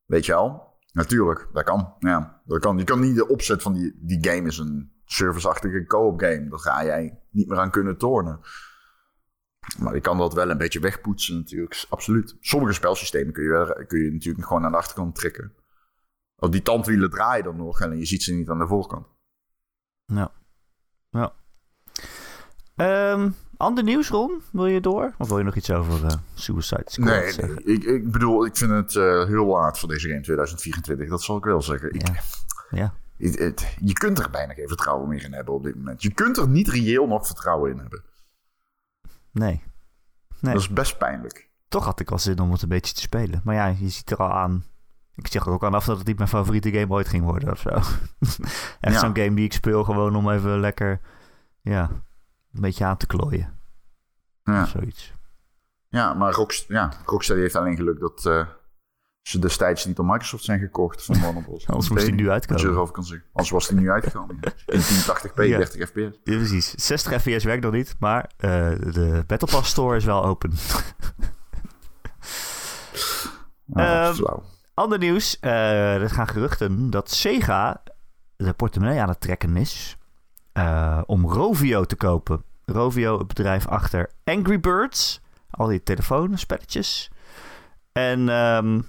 [0.05, 0.71] Weet je wel?
[0.91, 1.93] Natuurlijk, dat kan.
[1.99, 2.77] Ja, dat kan.
[2.77, 6.47] Je kan niet de opzet van die, die game is een serviceachtige co-op game.
[6.49, 8.39] Daar ga jij niet meer aan kunnen tornen.
[9.79, 11.85] Maar je kan dat wel een beetje wegpoetsen natuurlijk.
[11.89, 12.37] Absoluut.
[12.39, 15.53] Sommige spelsystemen kun je, kun je natuurlijk gewoon aan de achterkant trekken.
[16.43, 19.07] Of die tandwielen draaien dan nog en je ziet ze niet aan de voorkant.
[20.05, 20.29] Nou.
[21.09, 21.33] Ja.
[23.11, 24.41] Um, ander nieuws, Ron?
[24.51, 25.13] Wil je door?
[25.17, 27.61] Of wil je nog iets over uh, Suicide Squad nee, zeggen?
[27.65, 31.09] Nee, ik, ik bedoel, ik vind het uh, heel laat voor deze game 2024.
[31.09, 31.93] Dat zal ik wel zeggen.
[31.93, 32.21] Ik, ja.
[32.69, 32.93] ja.
[33.17, 36.01] Het, het, je kunt er bijna geen vertrouwen meer in hebben op dit moment.
[36.01, 38.03] Je kunt er niet reëel nog vertrouwen in hebben.
[39.31, 39.63] Nee.
[40.39, 40.53] nee.
[40.53, 41.49] Dat is best pijnlijk.
[41.67, 43.41] Toch had ik al zin om het een beetje te spelen.
[43.43, 44.63] Maar ja, je ziet er al aan.
[45.15, 47.51] Ik zeg er ook aan af dat het niet mijn favoriete game ooit ging worden
[47.51, 47.69] of zo.
[48.79, 48.99] Echt ja.
[48.99, 51.01] zo'n game die ik speel gewoon om even lekker...
[51.61, 51.89] Ja,
[52.53, 53.59] een beetje aan te klooien.
[54.43, 54.65] Ja.
[54.65, 55.13] Zoiets.
[55.87, 58.47] Ja, maar Rockst ja, Rocksteady heeft alleen geluk dat uh,
[59.21, 61.67] ze destijds niet door Microsoft zijn gekocht van Warner Bros.
[61.67, 62.65] Anders moest die nu uitkomen.
[62.65, 63.27] erover kan zeggen.
[63.33, 64.37] Anders was die nu uitgekomen.
[64.41, 64.51] Ja.
[64.65, 65.57] In 1080p, ja.
[65.57, 66.19] 30 fps.
[66.23, 66.73] Ja, precies.
[66.73, 68.49] 60 fps werkt nog niet, maar uh,
[68.93, 70.51] de Battle Pass Store is wel open.
[73.73, 75.37] oh, um, ander nieuws.
[75.41, 77.83] Uh, er gaan geruchten dat Sega
[78.35, 79.97] de portemonnee aan het trekken is
[80.53, 82.43] uh, om Rovio te kopen.
[82.65, 85.21] Rovio, het bedrijf achter Angry Birds.
[85.49, 87.11] Al die telefoonspelletjes.
[87.91, 88.87] En um,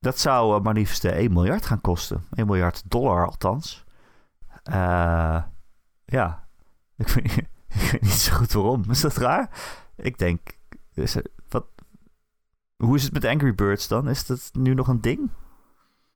[0.00, 2.24] dat zou uh, maar liefst 1 miljard gaan kosten.
[2.34, 3.84] 1 miljard dollar althans.
[6.04, 6.46] Ja,
[6.96, 7.36] ik weet,
[7.68, 8.84] ik weet, niet zo goed waarom.
[8.90, 9.50] Is dat raar?
[9.96, 10.40] Ik denk,
[12.84, 14.08] hoe is het met Angry Birds dan?
[14.08, 15.30] Is dat nu nog een ding?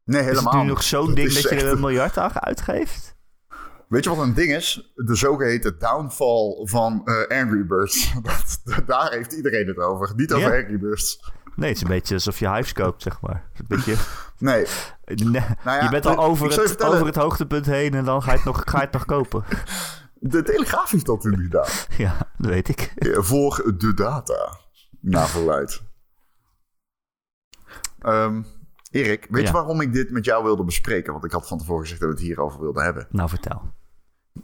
[0.05, 3.17] Nee, helemaal Is het nu nog zo'n ding dat je er een miljard aan uitgeeft?
[3.89, 4.93] Weet je wat een ding is?
[4.95, 8.13] De zogeheten downfall van uh, Angry Birds.
[8.23, 10.13] Dat, daar heeft iedereen het over.
[10.17, 10.61] Niet over ja.
[10.61, 11.33] Angry Birds.
[11.57, 13.51] Nee, het is een beetje alsof je Hives koopt, zeg maar.
[13.57, 13.95] Een beetje...
[14.39, 14.67] Nee.
[15.05, 15.17] nee.
[15.27, 18.37] Nou ja, je bent al over het, over het hoogtepunt heen en dan ga je
[18.37, 19.45] het nog, ga je het nog kopen.
[20.19, 21.69] De Telegraaf heeft dat toen gedaan.
[21.97, 22.93] Ja, dat weet ik.
[22.95, 24.59] Ja, voor de data.
[25.01, 25.83] Naar verluid.
[28.07, 28.47] Um,
[28.91, 29.47] Erik, weet ja.
[29.47, 31.13] je waarom ik dit met jou wilde bespreken?
[31.13, 33.07] Want ik had van tevoren gezegd dat we het hierover wilden hebben.
[33.11, 33.63] Nou, vertel.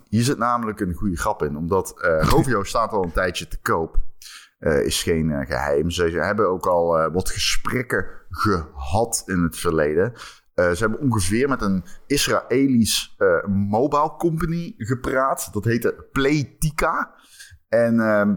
[0.09, 1.57] Hier zit namelijk een goede grap in.
[1.57, 3.97] Omdat uh, Rovio staat al een tijdje te koop.
[4.61, 5.91] Uh, is geen uh, geheim.
[5.91, 10.13] Ze, ze, hebben ook al wat gesprekken gehad in het verleden.
[10.55, 13.17] ze hebben ongeveer met een Israëlisch
[13.49, 15.49] mobile company gepraat.
[15.53, 17.15] Dat heette Playtika.
[17.69, 18.35] En ehm,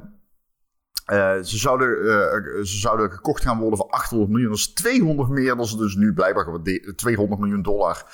[1.11, 4.49] uh, ze, zouden, uh, ze zouden gekocht gaan worden voor 800 miljoen.
[4.49, 6.47] Dat is 200 meer dan ze dus nu blijkbaar
[6.95, 8.05] 200 miljoen dollar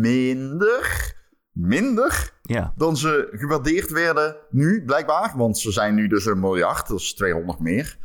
[0.00, 1.16] minder.
[1.52, 2.72] Minder ja.
[2.76, 5.32] dan ze gewaardeerd werden nu, blijkbaar.
[5.36, 7.98] Want ze zijn nu dus een miljard, dat is 200 meer.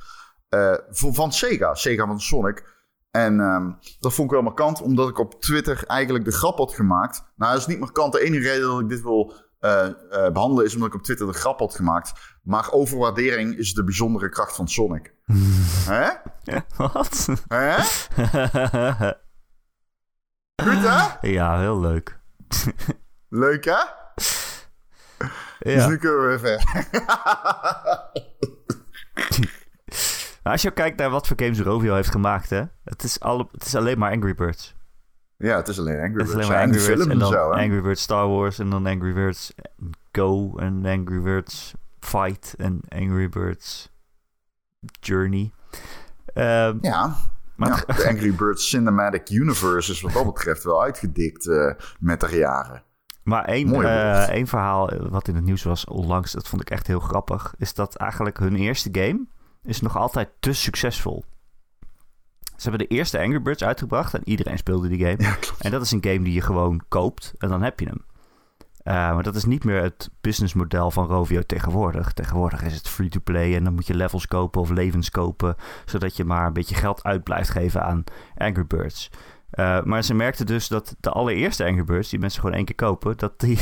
[0.50, 2.72] Uh, van Sega, Sega van Sonic.
[3.12, 6.74] En um, dat vond ik wel markant, omdat ik op Twitter eigenlijk de grap had
[6.74, 7.24] gemaakt.
[7.36, 8.14] Nou, dat is niet markant.
[8.14, 9.34] De enige reden dat ik dit wil
[9.66, 12.14] uh, uh, behandelen is omdat ik op Twitter de grap had gemaakt.
[12.42, 15.14] Maar overwaardering is de bijzondere kracht van Sonic.
[15.90, 16.10] Hè?
[16.78, 17.28] Wat?
[17.48, 17.76] Hè?
[20.64, 21.28] Goed hè?
[21.28, 22.20] Ja, heel leuk.
[23.30, 23.72] leuk hè?
[25.60, 25.76] Ja.
[25.76, 26.62] Dus nu kunnen we weer ver.
[30.52, 32.64] Als je kijkt naar wat voor games Rovio heeft gemaakt, hè?
[32.84, 34.76] Het is, alle, het is alleen maar Angry Birds.
[35.38, 36.32] Ja, het is alleen Angry Birds.
[36.32, 38.86] Het is alleen maar Angry Birds en dan zo, Angry Birds Star Wars en dan
[38.86, 39.54] Angry Birds
[40.12, 43.92] Go en Angry Birds Fight en Angry Birds
[45.00, 45.52] Journey.
[46.34, 47.16] Um, ja,
[47.56, 52.20] maar ja, de Angry Birds Cinematic Universe is wat dat betreft wel uitgedikt uh, met
[52.20, 52.84] de jaren.
[53.24, 56.88] Maar één, uh, één verhaal wat in het nieuws was onlangs, dat vond ik echt
[56.88, 59.26] heel grappig, is dat eigenlijk hun eerste game
[59.64, 61.24] is nog altijd te succesvol.
[62.56, 65.16] Ze hebben de eerste Angry Birds uitgebracht en iedereen speelde die game.
[65.18, 68.06] Ja, en dat is een game die je gewoon koopt en dan heb je hem.
[68.84, 72.14] Uh, maar dat is niet meer het businessmodel van Rovio tegenwoordig.
[72.14, 76.24] Tegenwoordig is het free-to-play en dan moet je levels kopen of levens kopen, zodat je
[76.24, 78.04] maar een beetje geld uit blijft geven aan
[78.38, 79.10] Angry Birds.
[79.54, 82.76] Uh, maar ze merkten dus dat de allereerste Angry Birds, die mensen gewoon één keer
[82.76, 83.60] kopen, dat die,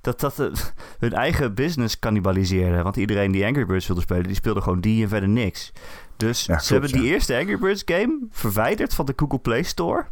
[0.00, 0.36] dat, dat
[0.98, 2.82] hun eigen business cannibaliseerde.
[2.82, 5.72] Want iedereen die Angry Birds wilde spelen, die speelde gewoon die en verder niks.
[6.16, 10.06] Dus ze hebben die eerste Angry Birds game verwijderd van de Google Play Store.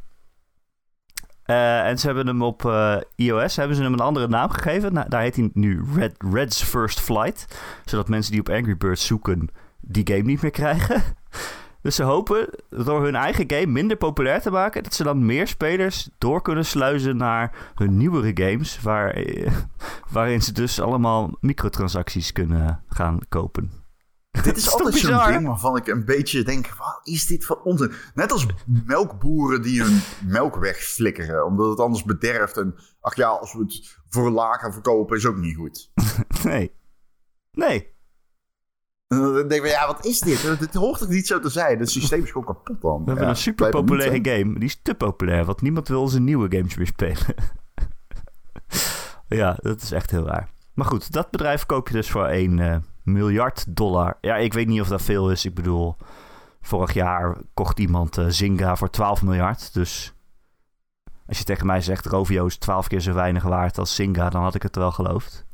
[1.51, 4.93] Uh, en ze hebben hem op uh, iOS hebben ze hem een andere naam gegeven.
[4.93, 7.47] Nou, daar heet hij nu Red, Red's First Flight.
[7.85, 9.49] Zodat mensen die op Angry Birds zoeken
[9.81, 11.03] die game niet meer krijgen.
[11.89, 15.47] Dus ze hopen door hun eigen game minder populair te maken, dat ze dan meer
[15.47, 19.25] spelers door kunnen sluizen naar hun nieuwere games, waar,
[20.13, 23.71] waarin ze dus allemaal microtransacties kunnen gaan kopen.
[24.43, 27.93] Dit is, altijd zo'n ding waarvan ik een beetje denk, wat is dit voor onzin?
[28.15, 30.01] Net als melkboeren die hun
[30.37, 32.57] melk wegflikkeren, omdat het anders bederft.
[32.57, 35.91] En ach ja, als we het voor lager verkopen is ook niet goed.
[36.45, 36.73] nee.
[37.53, 37.97] Nee.
[39.09, 40.59] En dan denk ik, ja, wat is dit?
[40.59, 41.79] Dit hoort toch niet zo te zijn?
[41.79, 43.05] Het systeem is gewoon kapot dan.
[43.05, 44.59] We hebben een super populaire game.
[44.59, 47.35] Die is te populair, want niemand wil zijn nieuwe games meer spelen.
[49.41, 50.49] ja, dat is echt heel raar.
[50.75, 54.19] Maar goed, dat bedrijf koop je dus voor 1 uh, eh, miljard dollar.
[54.21, 55.45] Ja, ik weet niet of dat veel is.
[55.45, 55.97] Ik bedoel,
[56.61, 59.75] vorig jaar kocht iemand uh, Zynga voor 12 miljard.
[59.75, 60.15] Dus
[61.27, 64.43] als je tegen mij zegt, Rovio is 12 keer zo weinig waard als Zynga, dan
[64.43, 65.47] had ik het wel geloofd.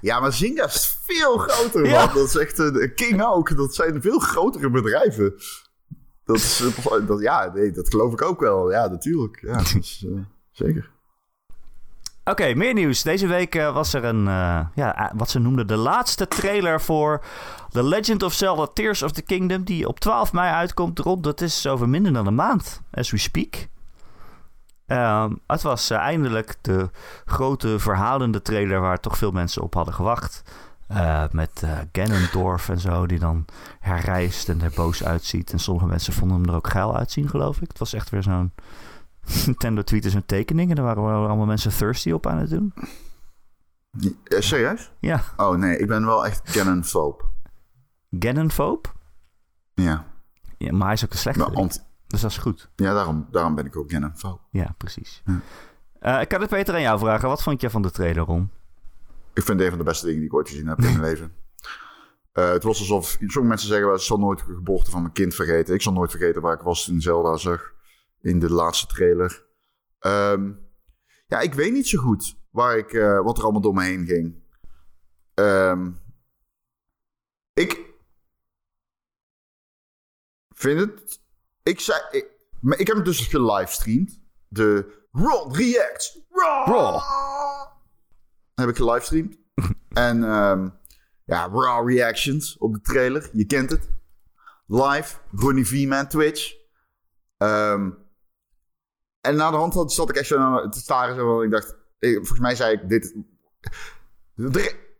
[0.00, 2.14] Ja, maar Zynga is veel groter, man.
[2.14, 3.56] Dat is echt een King ook.
[3.56, 5.34] Dat zijn veel grotere bedrijven.
[6.24, 6.62] Dat is,
[7.06, 8.70] dat, ja, nee, dat geloof ik ook wel.
[8.70, 9.40] Ja, natuurlijk.
[9.42, 10.20] Ja, is, uh,
[10.50, 10.90] zeker.
[12.24, 13.02] Oké, meer nieuws.
[13.02, 17.24] Deze week uh, was er een, uh, ja, wat ze noemden de laatste trailer voor
[17.70, 20.98] The Legend of Zelda Tears of the Kingdom, die op 12 mei uitkomt.
[20.98, 23.68] Rond, dat is over minder dan een maand, as we speak.
[24.92, 26.90] Um, het was uh, eindelijk de
[27.24, 30.42] grote verhalende trailer waar toch veel mensen op hadden gewacht.
[30.90, 33.44] Uh, met uh, Ganondorf en zo, die dan
[33.80, 35.52] herrijst en er boos uitziet.
[35.52, 37.68] En sommige mensen vonden hem er ook geil uitzien, geloof ik.
[37.68, 38.52] Het was echt weer zo'n
[39.46, 40.76] Nintendo tweeters en tekeningen.
[40.76, 42.72] Daar waren allemaal mensen thirsty op aan het doen.
[44.24, 44.92] Serieus?
[45.00, 45.22] Ja.
[45.36, 47.24] Oh nee, ik ben wel echt Ganonphobe.
[48.18, 48.88] Ganonphobe?
[49.74, 50.06] Ja.
[50.58, 50.72] ja.
[50.72, 51.80] Maar hij is ook een slechte.
[52.10, 52.70] Dus dat is goed.
[52.76, 54.40] Ja, daarom, daarom ben ik ook Gannon Fout.
[54.50, 55.22] Ja, precies.
[56.00, 57.28] Uh, ik kan het Peter aan jou vragen.
[57.28, 58.50] Wat vond je van de trailer, Ron?
[59.34, 61.00] Ik vind het een van de beste dingen die ik ooit gezien heb in mijn
[61.10, 61.32] leven.
[62.32, 63.08] Uh, het was alsof...
[63.08, 65.74] Sommige mensen zeggen, ik zal nooit de geboorte van mijn kind vergeten.
[65.74, 67.72] Ik zal nooit vergeten waar ik was in Zelda zag.
[68.20, 69.44] In de laatste trailer.
[70.00, 70.58] Um,
[71.26, 74.06] ja, ik weet niet zo goed waar ik, uh, wat er allemaal door me heen
[74.06, 74.42] ging.
[75.34, 75.98] Um,
[77.52, 77.90] ik
[80.54, 81.19] vind het
[81.70, 82.00] ik zei...
[82.10, 82.26] Ik,
[82.78, 84.20] ik heb het dus gelivestreamd.
[84.48, 86.24] De Raw React.
[86.30, 86.66] Raw.
[86.66, 87.00] Raw.
[88.54, 89.36] Heb ik gelivestreamd.
[89.88, 90.78] en um,
[91.24, 93.30] ja, Raw Reactions op de trailer.
[93.32, 93.88] Je kent het.
[94.66, 95.16] Live.
[95.32, 96.54] Ronnie V-Man Twitch.
[97.38, 97.98] Um,
[99.20, 101.14] en na de hand zat ik echt zo te staren.
[101.14, 101.76] Zo, ik dacht...
[101.98, 103.16] Ik, volgens mij zei ik dit...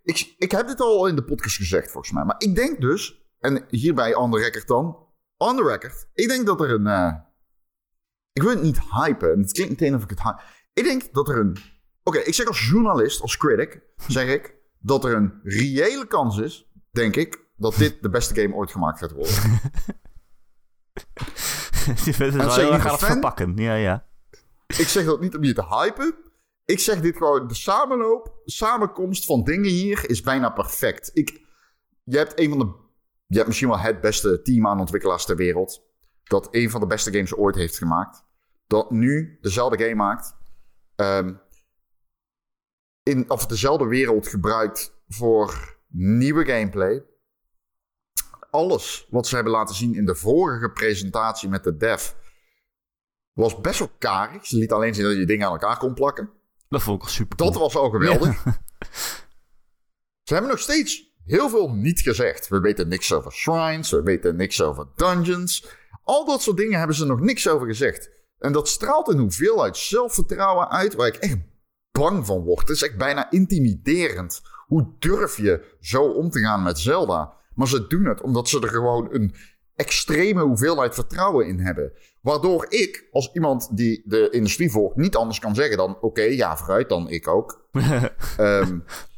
[0.03, 2.25] Ik, ik heb dit al in de podcast gezegd, volgens mij.
[2.25, 3.19] Maar ik denk dus...
[3.41, 5.09] En hierbij the record dan
[5.41, 6.09] on the record.
[6.15, 6.87] Ik denk dat er een.
[6.87, 7.15] Uh,
[8.33, 9.41] ik wil het niet hypen.
[9.41, 10.41] Het klinkt meteen of ik het hype.
[10.73, 11.57] Ik denk dat er een.
[12.03, 16.71] Oké, ik zeg als journalist, als critic, zeg ik dat er een reële kans is,
[16.91, 19.35] denk ik, dat dit de beste game ooit gemaakt gaat worden.
[22.05, 23.57] Je vindt het wel heel verpakken.
[23.57, 24.07] Ja, ja.
[24.67, 26.15] Ik zeg dat niet om je te hypen.
[26.65, 31.11] Ik zeg dit gewoon, de samenloop, de samenkomst van dingen hier is bijna perfect.
[31.13, 31.41] Ik,
[32.05, 32.80] je hebt een van de
[33.31, 35.83] je hebt misschien wel het beste team aan ontwikkelaars ter wereld.
[36.23, 38.25] Dat een van de beste games ooit heeft gemaakt.
[38.67, 40.37] Dat nu dezelfde game maakt.
[40.97, 41.41] Um,
[43.03, 47.05] in, of dezelfde wereld gebruikt voor nieuwe gameplay.
[48.51, 52.13] Alles wat ze hebben laten zien in de vorige presentatie met de dev.
[53.33, 54.47] was best wel karig.
[54.47, 56.31] Ze liet alleen zien dat je dingen aan elkaar kon plakken.
[56.69, 57.37] Dat vond ik super.
[57.37, 58.43] Dat was al geweldig.
[60.23, 62.49] Ze hebben nog steeds heel veel niet gezegd.
[62.49, 65.67] We weten niks over shrines, we weten niks over dungeons.
[66.05, 68.11] Al dat soort dingen hebben ze nog niks over gezegd.
[68.39, 71.39] En dat straalt een hoeveelheid zelfvertrouwen uit waar ik echt
[71.93, 72.69] bang van word.
[72.69, 74.41] Het is echt bijna intimiderend.
[74.67, 77.33] Hoe durf je zo om te gaan met Zelda?
[77.55, 79.35] Maar ze doen het omdat ze er gewoon een
[79.75, 81.93] extreme hoeveelheid vertrouwen in hebben.
[82.23, 86.57] Waardoor ik, als iemand die de industrie volgt, niet anders kan zeggen dan: oké, ja,
[86.57, 87.69] vooruit dan ik ook.
[88.41, 88.85] um,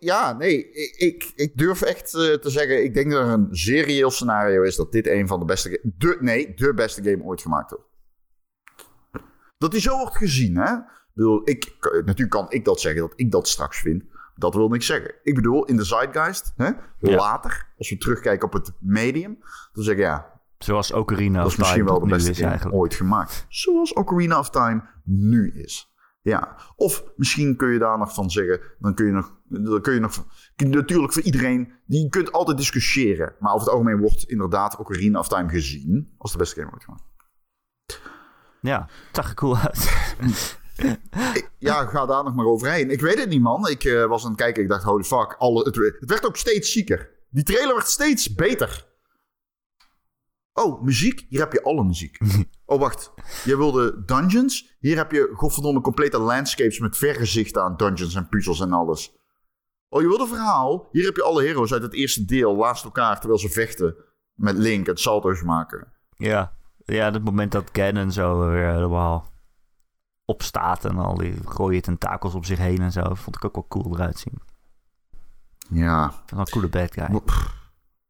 [0.00, 4.10] Ja, nee, ik, ik durf echt uh, te zeggen, ik denk dat er een serieel
[4.10, 7.70] scenario is dat dit een van de beste, de, nee, de beste game ooit gemaakt
[7.70, 7.84] wordt.
[9.58, 10.74] Dat die zo wordt gezien, hè?
[11.14, 14.04] bedoel, ik, natuurlijk kan ik dat zeggen, dat ik dat straks vind.
[14.34, 15.14] Dat wil niks zeggen.
[15.22, 17.16] Ik bedoel, in de zeitgeist, hè, Ja.
[17.16, 19.38] later, als we terugkijken op het medium,
[19.72, 22.36] dan zeggen ja, Zoals Ocarina dat of is misschien Time wel de nu beste is
[22.36, 22.76] game eigenlijk.
[22.76, 23.46] ooit gemaakt.
[23.48, 25.93] Zoals Ocarina of Time nu is.
[26.24, 29.94] Ja, of misschien kun je daar nog van zeggen, dan kun je nog, dan kun
[29.94, 33.34] je nog, natuurlijk voor iedereen, die je kunt altijd discussiëren.
[33.38, 36.84] Maar over het algemeen wordt inderdaad Ocarina of Time gezien als de beste game ooit
[36.84, 37.02] gemaakt.
[38.60, 39.90] Ja, zag er cool uit.
[41.34, 42.90] Ik- ja, ga daar nog maar overheen.
[42.90, 43.68] Ik weet het niet, man.
[43.68, 45.34] Ik eh, was aan het kijken, ik dacht, holy fuck.
[45.38, 47.10] Alle, het, het werd ook steeds zieker.
[47.30, 48.86] Die trailer werd steeds beter.
[50.56, 51.26] Oh, muziek?
[51.28, 52.18] Hier heb je alle muziek.
[52.66, 53.12] Oh, wacht.
[53.44, 54.76] Je wilde dungeons?
[54.78, 59.16] Hier heb je godverdomme complete landscapes met vergezichten aan dungeons en puzzels en alles.
[59.88, 60.88] Oh, je wilde verhaal?
[60.92, 63.96] Hier heb je alle heroes uit het eerste deel naast elkaar terwijl ze vechten
[64.34, 65.92] met Link en salto's maken.
[66.16, 66.56] ja.
[66.84, 69.32] ja, het moment dat Ganon zo weer helemaal
[70.24, 73.66] opstaat en al die gooie tentakels op zich heen en zo, vond ik ook wel
[73.68, 74.40] cool eruit zien.
[75.68, 77.20] Ja, een coole bad guy.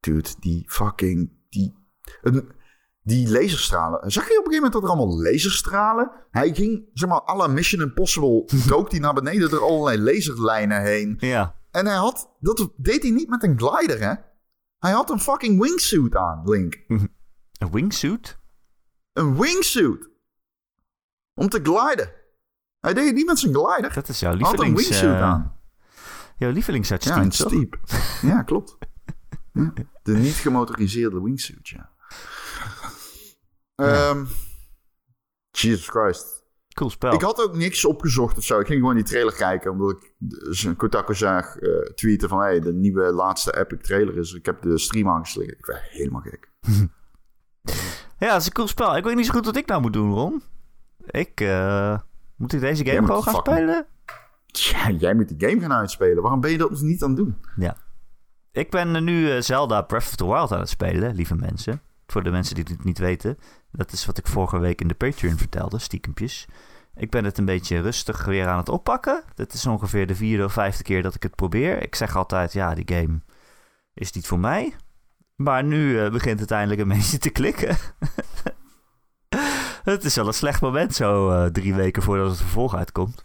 [0.01, 1.31] Dude, die fucking.
[1.49, 1.75] Die,
[3.03, 4.11] die laserstralen.
[4.11, 6.11] Zag je op een gegeven moment dat er allemaal laserstralen?
[6.31, 8.49] Hij ging, zeg maar, à la Mission Impossible.
[8.67, 11.17] dook hij naar beneden door allerlei laserlijnen heen.
[11.19, 12.31] Ja, En hij had.
[12.41, 14.15] Dat deed hij niet met een glider, hè?
[14.79, 16.85] Hij had een fucking wingsuit aan, Link.
[16.89, 18.39] een wingsuit?
[19.13, 20.09] Een wingsuit.
[21.35, 22.13] Om te gliden.
[22.81, 23.93] Hij deed het niet met zijn glider.
[23.95, 24.89] Dat is jouw Hij had een lievelings...
[24.89, 25.57] wingsuit eh, aan.
[26.37, 27.49] jouw lievelingsuit Ja, een toch?
[27.49, 27.79] steep.
[28.31, 28.79] Ja, klopt.
[29.53, 31.93] Ja, de niet gemotoriseerde wingsuit, ja.
[33.75, 34.25] Ehm,
[35.51, 36.43] Jesus Christ.
[36.75, 37.13] Cool spel.
[37.13, 38.61] Ik had ook niks opgezocht of zo.
[38.61, 40.13] Ik ging gewoon die trailer kijken, omdat ik
[40.51, 42.39] zijn Kotaku zag eh, tweeten van...
[42.41, 44.33] hey, de nieuwe laatste epic trailer is...
[44.33, 45.59] Ik heb de stream aangeslagen.
[45.59, 46.49] Ik werd helemaal gek.
[48.19, 48.97] Ja, dat is een cool spel.
[48.97, 50.43] Ik weet niet zo goed wat ik nou moet doen, Ron.
[51.07, 51.99] Ik, eh,
[52.37, 53.87] moet ik deze game gewoon gaan fucking- spelen?
[54.47, 56.23] Tja, jij moet die game gaan uitspelen.
[56.23, 57.37] Waarom ben je dat dus niet aan het doen?
[57.57, 57.77] Ja.
[58.53, 61.83] Ik ben nu eh, Zelda Breath of the Wild aan het spelen, lieve mensen.
[62.07, 63.39] Voor de mensen die het niet weten.
[63.73, 66.47] Dat is wat ik vorige week in de Patreon vertelde, stiekempjes.
[66.97, 69.23] Ik ben het een beetje rustig weer aan het oppakken.
[69.35, 71.83] Dit is ongeveer de vierde of vijfde keer dat ik het probeer.
[71.83, 73.21] Ik zeg altijd, ja, die game
[73.95, 74.75] is niet voor mij.
[75.37, 77.77] Maar nu eh, begint het eindelijk een beetje te klikken.
[79.85, 83.25] het is wel een slecht moment zo eh, drie weken voordat het vervolg uitkomt.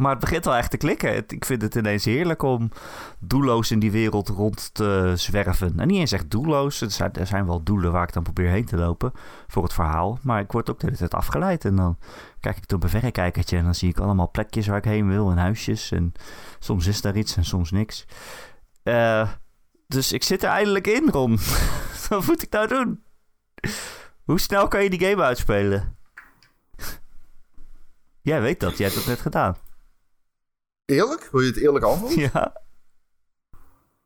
[0.00, 1.24] Maar het begint wel echt te klikken.
[1.28, 2.70] Ik vind het ineens heerlijk om
[3.18, 5.80] doelloos in die wereld rond te zwerven.
[5.80, 6.80] En niet eens echt doelloos.
[6.80, 9.12] Er zijn, wel doelen waar ik dan probeer heen te lopen
[9.46, 10.18] voor het verhaal.
[10.22, 11.64] Maar ik word ook de hele tijd afgeleid.
[11.64, 11.98] En dan
[12.40, 15.30] kijk ik op een verrekijkertje en dan zie ik allemaal plekjes waar ik heen wil
[15.30, 15.90] en huisjes.
[15.90, 16.12] En
[16.58, 18.06] soms is daar iets en soms niks.
[18.82, 19.28] Eh,
[19.86, 21.38] dus ik zit er eindelijk in, Ron.
[22.08, 23.02] Wat moet ik nou doen?
[24.24, 25.96] Hoe snel kan je die game uitspelen?
[28.22, 29.56] Jij weet dat, jij hebt dat net gedaan.
[30.90, 31.28] Eerlijk?
[31.32, 32.14] Wil je het eerlijk antwoord?
[32.14, 32.62] Ja.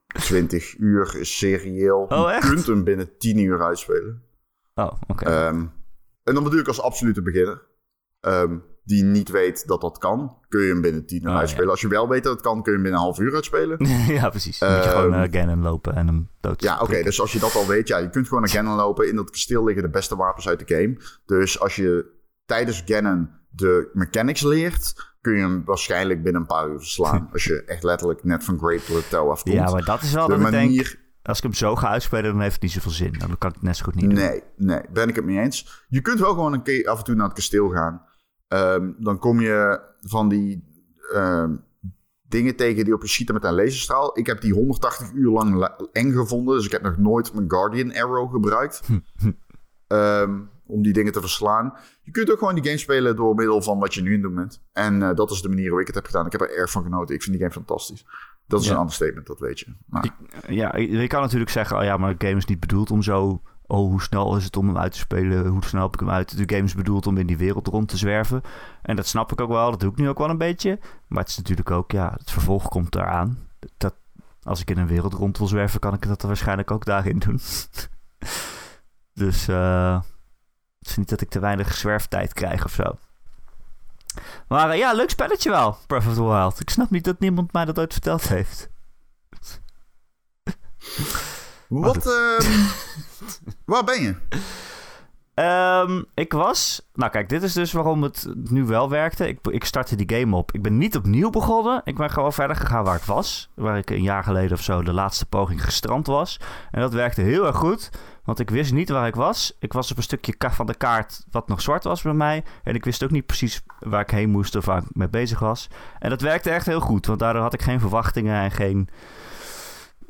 [0.07, 2.07] 20 uur is serieel.
[2.09, 2.43] Oh, echt?
[2.49, 4.23] Je kunt hem binnen 10 uur uitspelen.
[4.75, 5.25] Oh, oké.
[5.25, 5.67] Ehm,
[6.23, 7.67] en dan bedoel ik als absolute beginner.
[8.21, 11.71] ehm, die niet weet dat dat kan, kun je hem binnen 10 uur Oh, uitspelen.
[11.71, 13.87] Als je wel weet dat het kan, kun je hem binnen een half uur uitspelen.
[14.21, 14.59] ja, precies.
[14.59, 16.63] Dan moet je Ehm, gewoon uh, Ganon lopen en hem dood.
[16.63, 17.03] Ja, oké.
[17.03, 19.09] dus als je dat al weet, ja, je kunt gewoon naar Ganon lopen.
[19.09, 20.97] In dat kasteel liggen de beste wapens uit de game.
[21.27, 22.07] Dus als je
[22.45, 27.29] tijdens Ganon de mechanics leert, kun je hem waarschijnlijk binnen een paar uur verslaan.
[27.33, 29.55] als je echt letterlijk net van Great Plateau afkomt.
[29.55, 30.51] Ja, maar dat is wel de denk...
[30.51, 31.03] manier...
[31.23, 33.13] Als ik hem zo ga uitspelen, dan heeft het niet zoveel zin.
[33.19, 34.15] Dan kan ik het net zo goed niet doen.
[34.15, 35.85] Nee, nee, ben ik het mee eens.
[35.89, 38.03] Je kunt wel gewoon een keer af en toe naar het kasteel gaan.
[38.49, 40.65] Ehm, dan kom je van die
[41.13, 41.57] ehm,
[42.23, 44.19] dingen tegen die op je schieten met een laserstraal.
[44.19, 46.57] Ik heb die 180 uur lang la- eng gevonden.
[46.57, 48.81] Dus ik heb nog nooit mijn Guardian Arrow gebruikt.
[49.87, 51.75] Ehm, om die dingen te verslaan.
[52.03, 54.35] Je kunt ook gewoon die game spelen door middel van wat je nu in doen
[54.35, 54.61] bent.
[54.73, 56.27] En eh, dat is de manier hoe ik het heb gedaan.
[56.27, 57.15] Ik heb er erg van genoten.
[57.15, 58.07] Ik vind die game fantastisch.
[58.47, 58.73] Dat is Ja.
[58.73, 59.67] een understatement, dat weet je.
[59.87, 60.15] Maar,
[60.49, 61.77] Ja, je kan natuurlijk zeggen...
[61.79, 63.43] Oh ja, maar de game is niet bedoeld om zo...
[63.67, 65.47] Oh, hoe snel is het om hem uit te spelen?
[65.47, 66.37] Hoe snel heb ik hem uit?
[66.37, 68.43] De game is bedoeld om in die wereld rond te zwerven.
[68.83, 69.71] En dat snap ik ook wel.
[69.71, 70.79] Dat doe ik nu ook wel een beetje.
[71.07, 71.91] Maar het is natuurlijk ook...
[71.93, 73.39] Ja, het vervolg komt eraan.
[73.77, 73.95] Dat,
[74.43, 75.81] als ik in een wereld rond wil zwerven...
[75.81, 77.41] kan ik dat er waarschijnlijk ook daarin doen.
[79.25, 79.49] dus...
[79.49, 80.01] eh
[80.85, 82.99] het is niet dat ik te weinig zwerftijd krijg of zo.
[84.49, 86.61] Maar eh, ja, leuk spelletje wel, Breath of the Wild.
[86.61, 88.69] Ik snap niet dat niemand mij dat ooit verteld heeft.
[91.69, 92.51] wat, ehm,
[93.75, 94.17] waar ben je?
[95.35, 96.89] Ehm, ik was...
[96.95, 99.29] Nou kijk, dit is dus waarom het nu wel werkte.
[99.29, 100.53] Ik, ik startte die game op.
[100.53, 101.81] Ik ben niet opnieuw begonnen.
[101.85, 103.51] Ik ben gewoon verder gegaan waar ik was.
[103.55, 106.41] Waar ik een jaar geleden of zo de laatste poging gestrand was.
[106.71, 107.91] En dat werkte heel erg goed.
[108.25, 109.57] Want ik wist niet waar ik was.
[109.59, 112.45] Ik was op een stukje van de kaart wat nog zwart was bij mij.
[112.63, 115.39] En ik wist ook niet precies waar ik heen moest of waar ik mee bezig
[115.39, 115.69] was.
[115.99, 117.07] En dat werkte echt heel goed.
[117.07, 118.89] Want daardoor had ik geen verwachtingen en geen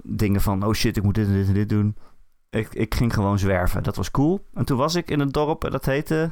[0.03, 0.63] dingen van...
[0.63, 1.97] oh shit, ik moet dit en dit en dit doen.
[2.51, 3.83] Ik, ik ging gewoon zwerven.
[3.83, 4.47] Dat was cool.
[4.55, 6.31] En toen was ik in een dorp en dat heette...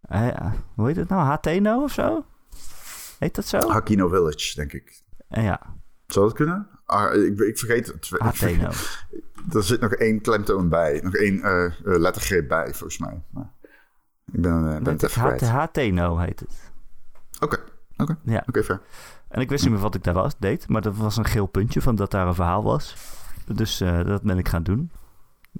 [0.00, 1.22] eh, hoe heet het nou?
[1.22, 2.24] Hateno of zo?
[3.18, 3.58] Heet dat zo?
[3.70, 5.02] Hakino Village, denk ik.
[5.28, 5.60] En ja,
[6.06, 6.68] Zou dat kunnen?
[6.88, 8.10] Ah, ik, ik vergeet het.
[9.54, 11.00] Er zit nog één klemtoon bij.
[11.02, 13.22] Nog één eh, lettergreep bij, volgens mij.
[13.30, 13.52] Maar
[14.32, 15.46] ik ben, eh, ben het even.
[15.46, 16.72] Hateno heet het.
[17.40, 17.58] Oké,
[17.96, 18.18] oké.
[18.24, 18.42] Ja.
[18.46, 18.80] Oké, fair.
[19.28, 20.68] En ik wist niet meer wat ik daar was, deed.
[20.68, 22.96] Maar dat was een geel puntje van dat daar een verhaal was.
[23.54, 24.90] Dus dat ben ik gaan doen.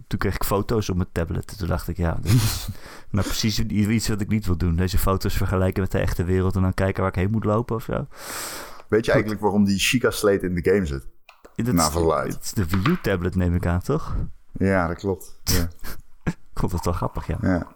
[0.06, 1.50] Toen kreeg ik foto's op mijn tablet.
[1.50, 2.68] En toen dacht ik, ja, dit is
[3.10, 4.76] nou precies iets wat ik niet wil doen.
[4.76, 7.76] Deze foto's vergelijken met de echte wereld en dan kijken waar ik heen moet lopen
[7.76, 8.06] of zo.
[8.88, 11.06] Weet je eigenlijk waarom die Chica Slate in de game zit?
[11.64, 12.34] Dat verluid.
[12.34, 14.16] Het is de Wii U tablet neem ik aan, toch?
[14.52, 15.40] Ja, dat klopt.
[15.44, 15.68] Ja.
[16.52, 17.38] Ik vond het wel grappig, ja.
[17.40, 17.66] ja.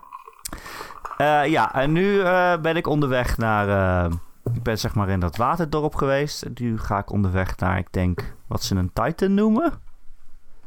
[1.17, 3.69] Eh, ja, en nu eh, ben ik onderweg naar...
[4.05, 4.13] eh,
[4.55, 6.43] ik ben zeg maar in dat waterdorp geweest.
[6.43, 9.73] En nu ga ik onderweg naar, ik denk, wat ze een Titan noemen.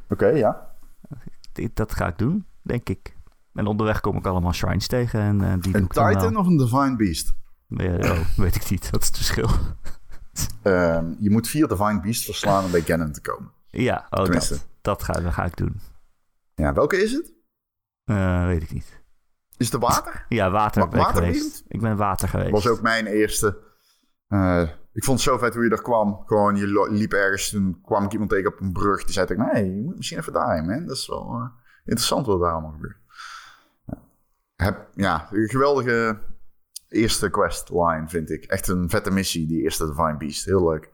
[0.10, 0.68] Oké, ja.
[1.74, 3.16] Dat ga ik doen, denk ik.
[3.54, 7.34] En onderweg kom ik allemaal shrines tegen en die Een Titan of een Divine Beast?
[7.68, 9.50] Ja, oh, weet ik niet, wat is het verschil?
[10.62, 13.52] Ehm, je moet vier Divine Beasts verslaan om bij Ganon te komen.
[13.70, 14.54] ja, oh, Tenminste.
[14.54, 15.80] dat, dat, ga, dat ga ik doen.
[16.56, 17.34] Ja, welke is het?
[18.04, 19.04] Eh, weet ik niet.
[19.58, 20.26] Is het water?
[20.30, 21.38] Ja, water Wa- ben ik waterwereld?
[21.38, 21.64] geweest.
[21.68, 22.52] Ik ben water geweest.
[22.52, 23.64] was ook mijn eerste.
[24.28, 24.62] eh,
[24.94, 26.24] ik vond het zo vet hoe je er kwam.
[26.26, 29.04] Gewoon, je liep ergens, toen kwam ik iemand tegen op een brug.
[29.04, 30.86] Die zei mij, nee, je moet misschien even daarheen, man.
[30.86, 31.50] Dat is wel eh,
[31.86, 32.98] interessant wat daar allemaal gebeurt.
[33.86, 33.98] Ja.
[34.56, 36.20] Heb, ja, een geweldige
[36.90, 38.44] eerste questline, vind ik.
[38.44, 40.46] Echt een vette missie, die eerste Divine Beast.
[40.46, 40.90] Heel leuk.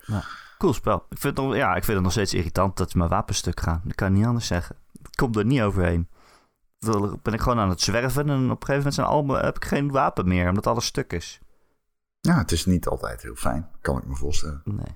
[0.57, 1.05] Cool spel.
[1.09, 3.81] Ik vind, het, nog- ja, ik vind het nog steeds irritant dat mijn wapenstuk gaan.
[3.83, 4.75] Dat kan niet anders zeggen.
[5.03, 6.07] Ik kom er niet overheen.
[6.79, 9.55] Dan ben ik gewoon aan het zwerven en op een gegeven moment zijn al, heb
[9.55, 11.39] ik geen wapen meer, omdat alles stuk is.
[12.19, 14.61] Ja, het is niet altijd heel fijn, kan ik me voorstellen.
[14.65, 14.95] Nee.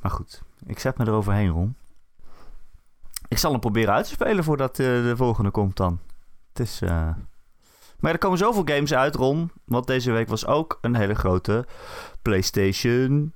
[0.00, 1.76] Maar goed, ik zet me eroverheen, Ron.
[3.28, 6.00] Ik zal hem proberen uit te spelen voordat eh, de volgende komt dan.
[6.48, 6.80] Het is...
[6.82, 7.10] eh,
[8.00, 9.50] Maar er komen zoveel games uit, Ron.
[9.64, 11.66] Want deze week was ook een hele grote
[12.22, 13.34] PlayStation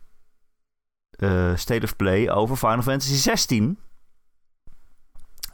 [1.10, 3.78] eh, State of Play over Final Fantasy 16.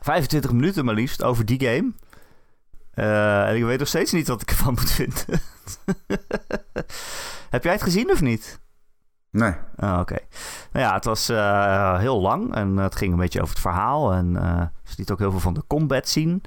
[0.00, 1.92] 25 minuten maar liefst over die game.
[2.90, 5.40] Eh, en ik weet nog steeds niet wat ik ervan moet vinden.
[7.50, 8.60] Heb jij het gezien of niet?
[9.30, 10.18] Nee, Ah, Oké.
[10.72, 14.12] Nou ja, het was eh, heel lang en het ging een beetje over het verhaal.
[14.12, 16.42] En eh ze liet ook heel veel van de combat zien.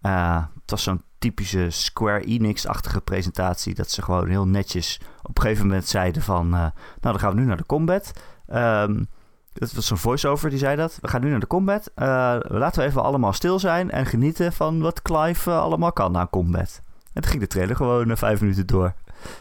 [0.00, 3.74] Het was zo'n typische Square Enix-achtige presentatie.
[3.74, 6.44] Dat ze gewoon heel netjes op een gegeven moment zeiden van...
[6.46, 8.12] eh, nou, dan gaan we nu naar de combat.
[8.46, 9.04] Ehm
[9.52, 10.98] dat was zo'n voice-over die zei dat.
[11.00, 11.90] We gaan nu naar de combat.
[11.94, 16.16] Eh, laten we even allemaal stil zijn en genieten van wat Clive eh, allemaal kan
[16.16, 16.82] aan combat.
[17.12, 18.94] En toen ging de trailer gewoon vijf minuten door.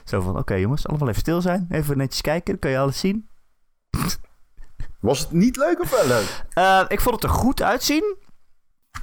[0.03, 1.67] Zo van, oké jongens, allemaal even stil zijn.
[1.69, 3.27] Even netjes kijken, dan kan je alles zien.
[4.99, 6.45] was het niet leuk of wel leuk?
[6.91, 8.15] Ik vond het er goed uitzien,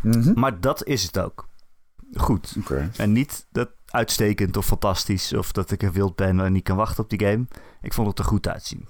[0.02, 0.32] Mhm.
[0.40, 1.48] maar dat is het ook.
[2.16, 2.56] Goed.
[2.96, 6.76] En niet dat uitstekend of fantastisch of dat ik er wild ben en niet kan
[6.76, 7.46] wachten op die game.
[7.82, 8.88] Ik vond het er goed uitzien.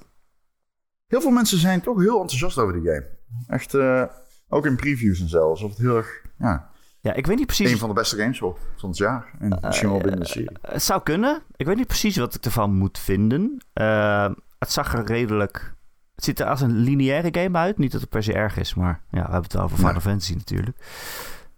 [1.06, 3.06] Heel veel mensen zijn toch heel enthousiast over die game.
[3.46, 4.02] Echt, eh,
[4.48, 5.48] ook in previews en zo.
[5.50, 6.70] Alsof het heel erg, ja,
[7.00, 7.70] Ja, ik weet niet precies.
[7.70, 8.38] een van de beste games
[8.76, 9.30] van het jaar.
[9.38, 10.56] En misschien wel binnen de serie.
[10.60, 11.42] Het zou kunnen.
[11.56, 13.62] Ik weet niet precies wat ik ervan moet vinden.
[13.72, 15.74] Eh, het zag er redelijk...
[16.14, 17.78] Het ziet er als een lineaire game uit.
[17.78, 20.00] Niet dat het per se erg is, maar ja, we hebben het over Final.
[20.00, 20.76] Fantasy natuurlijk.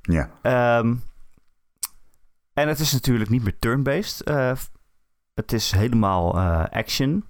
[0.01, 0.31] Ja.
[0.43, 0.95] Ehm,
[2.55, 4.21] en het is natuurlijk niet meer turn-based.
[4.21, 4.53] Eh,
[5.35, 7.27] het is helemaal eh, action.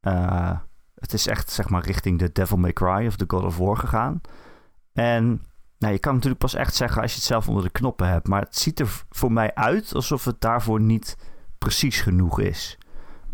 [0.00, 0.58] Eh,
[0.94, 3.76] het is echt zeg maar richting de Devil May Cry of de God of War
[3.76, 4.20] gegaan.
[4.92, 5.42] En
[5.78, 8.28] nou, je kan natuurlijk pas echt zeggen als je het zelf onder de knoppen hebt.
[8.28, 11.16] Maar het ziet er voor mij uit alsof het daarvoor niet
[11.58, 12.78] precies genoeg is.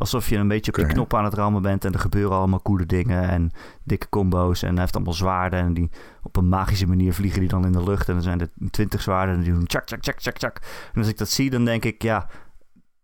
[0.00, 0.92] Alsof je een beetje op je Oké.
[0.92, 3.50] knop aan het rammen bent en er gebeuren allemaal coole dingen en
[3.84, 4.62] dikke combo's.
[4.62, 5.90] En hij heeft allemaal zwaarden en die
[6.22, 8.08] op een magische manier vliegen die dan in de lucht.
[8.08, 10.56] En dan zijn er twintig zwaarden en die doen tjak, tjak, tjak, tjak, tjak.
[10.92, 12.26] En als ik dat zie, dan denk ik, ja,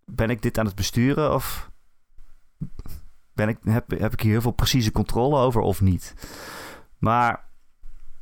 [0.05, 1.70] ben ik dit aan het besturen of
[3.32, 6.14] ben ik, heb, heb ik hier heel veel precieze controle over of niet?
[6.99, 7.44] Maar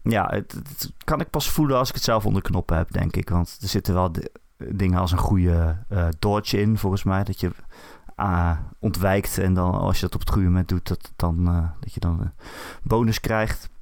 [0.03, 3.16] ja, het, het kan ik pas voelen als ik het zelf onder knoppen heb, denk
[3.16, 3.29] ik.
[3.29, 7.25] Want er zitten wel de- dingen als een goede eh, dodge in, volgens mij.
[7.25, 7.51] Dat je
[8.79, 11.95] ontwijkt en dan als je dat op het goede moment doet, dat, dan, eh, dat
[11.95, 12.33] je dan een
[12.83, 13.73] bonus krijgt.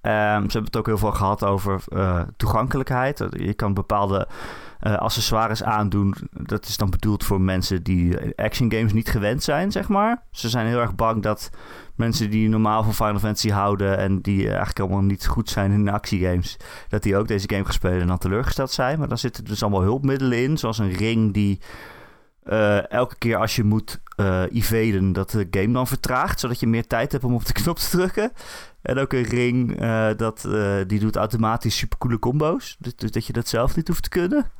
[0.00, 3.24] Ehm, ze hebben het ook heel veel gehad over eh, toegankelijkheid.
[3.30, 4.28] Je kan bepaalde
[4.80, 6.14] eh, accessoires aandoen.
[6.30, 10.22] Dat is dan bedoeld voor mensen die action games niet gewend zijn, zeg maar.
[10.30, 11.50] Ze zijn heel erg bang dat
[11.94, 13.98] mensen die normaal van Final Fantasy houden...
[13.98, 16.56] en die eigenlijk allemaal niet goed zijn in actiegames...
[16.88, 18.98] dat die ook deze game gaan spelen en dan teleurgesteld zijn.
[18.98, 21.60] Maar dan zitten dus allemaal hulpmiddelen in, zoals een ring die...
[22.44, 26.66] eh, elke keer als je moet eh evaden, dat de game dan vertraagt, zodat je
[26.66, 28.32] meer tijd hebt om op de knop te drukken.
[28.82, 32.76] En ook een ring eh, dat, eh, die doet automatisch supercoole combo's.
[32.78, 34.50] Dus, dus dat je dat zelf niet hoeft te kunnen.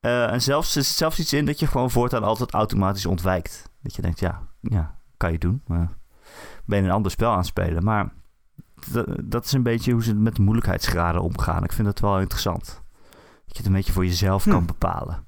[0.00, 3.70] Eh, en zelfs er zit zelfs iets in dat je gewoon voortaan altijd automatisch ontwijkt.
[3.82, 5.62] Dat je denkt, ja, ja kan je doen.
[5.66, 5.88] Maar
[6.64, 7.84] ben je een ander spel aan het spelen.
[7.84, 8.12] Maar
[9.24, 11.64] dat is een beetje hoe ze met de moeilijkheidsgraden omgaan.
[11.64, 12.82] Ik vind dat wel interessant.
[13.46, 14.50] Dat je het een beetje voor jezelf Hm.
[14.50, 15.25] kan bepalen.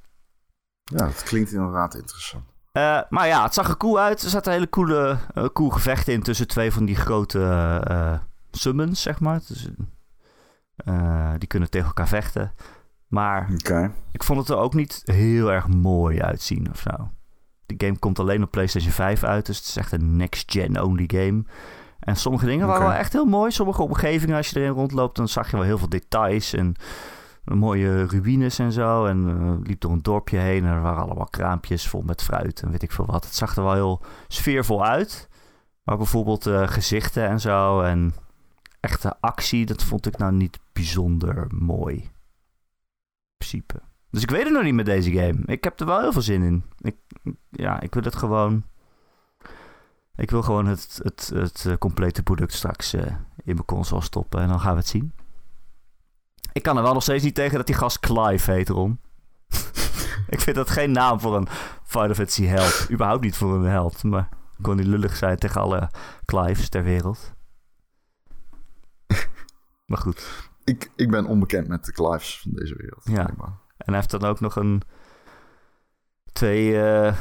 [0.89, 2.45] Ja, dat klinkt inderdaad interessant.
[2.73, 4.23] Eh, maar ja, het zag er cool uit.
[4.23, 5.19] Er zaten hele coole,
[5.53, 7.41] cool gevechten in tussen twee van die grote
[7.89, 8.19] eh,
[8.51, 9.41] summons, zeg maar.
[9.47, 9.69] Dus,
[11.39, 12.53] die kunnen tegen elkaar vechten.
[13.09, 13.51] Maar
[14.13, 17.11] ik vond het er ook niet heel erg mooi uitzien of zo.
[17.67, 21.05] Die game komt alleen op PlayStation 5 uit, dus het is echt een next-gen only
[21.07, 21.45] game.
[22.01, 23.51] En sommige dingen waren wel echt heel mooi.
[23.51, 26.75] Sommige omgevingen, als je erin rondloopt, dan zag je wel heel veel details en
[27.55, 29.05] mooie ruïnes en zo.
[29.05, 32.63] En eh, liep door een dorpje heen en er waren allemaal kraampjes vol met fruit
[32.63, 33.25] en weet ik veel wat.
[33.25, 35.29] Het zag er wel heel sfeervol uit.
[35.83, 38.15] Maar bijvoorbeeld eh, gezichten en zo en
[38.81, 41.95] echte actie, dat vond ik nou niet bijzonder mooi.
[41.97, 42.11] In
[43.37, 43.81] principe.
[44.11, 45.39] Dus ik weet het nog niet met deze game.
[45.45, 46.65] Ik heb er wel heel veel zin in.
[46.81, 46.97] Ik,
[47.51, 48.65] ja, ik wil het gewoon.
[50.17, 54.49] Ik wil gewoon het, het, het eh, complete product straks in mijn console stoppen en
[54.49, 55.13] dan gaan we het zien.
[56.59, 59.01] Ik kan er wel nog steeds niet tegen dat die gast Clive heet, Ron.
[60.35, 61.49] ik vind dat geen naam voor een
[61.85, 62.91] Final Fantasy held.
[62.91, 64.03] Überhaupt niet voor een held.
[64.03, 64.29] Maar
[64.61, 65.91] kon die lullig zijn tegen alle
[66.25, 67.33] Clives ter wereld.
[69.87, 70.51] maar goed.
[70.65, 73.03] Ik, ik ben onbekend met de Clives van deze wereld.
[73.05, 73.27] Ja.
[73.27, 74.83] En hij heeft dan ook nog een...
[76.33, 77.15] Twee eh, eh,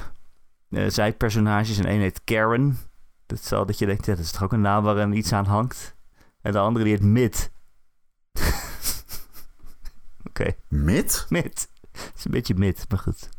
[0.88, 1.78] zijpersonages.
[1.78, 2.78] En één heet Karen.
[3.26, 5.18] Dat is wel dat je denkt, ja, dat is toch ook een naam waar een
[5.18, 5.96] iets aan hangt.
[6.42, 7.56] En de andere die heet Mid.
[10.40, 11.26] Oké, Mid?
[11.30, 11.70] Mid.
[11.92, 13.30] Het is een beetje mid, maar goed.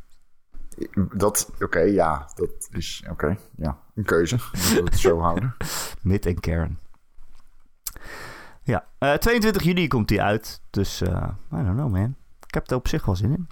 [1.12, 2.30] Dat, oké, ja.
[2.34, 3.78] Dat is, oké, ja.
[3.94, 4.36] Een keuze.
[4.74, 5.57] Dat het zo houden.
[6.03, 6.78] Mid en Karen.
[8.62, 10.61] Ja, eh, 22 juni komt die uit.
[10.70, 12.16] Dus, eh I don't know, man.
[12.46, 13.49] Ik heb er op zich wel zin in.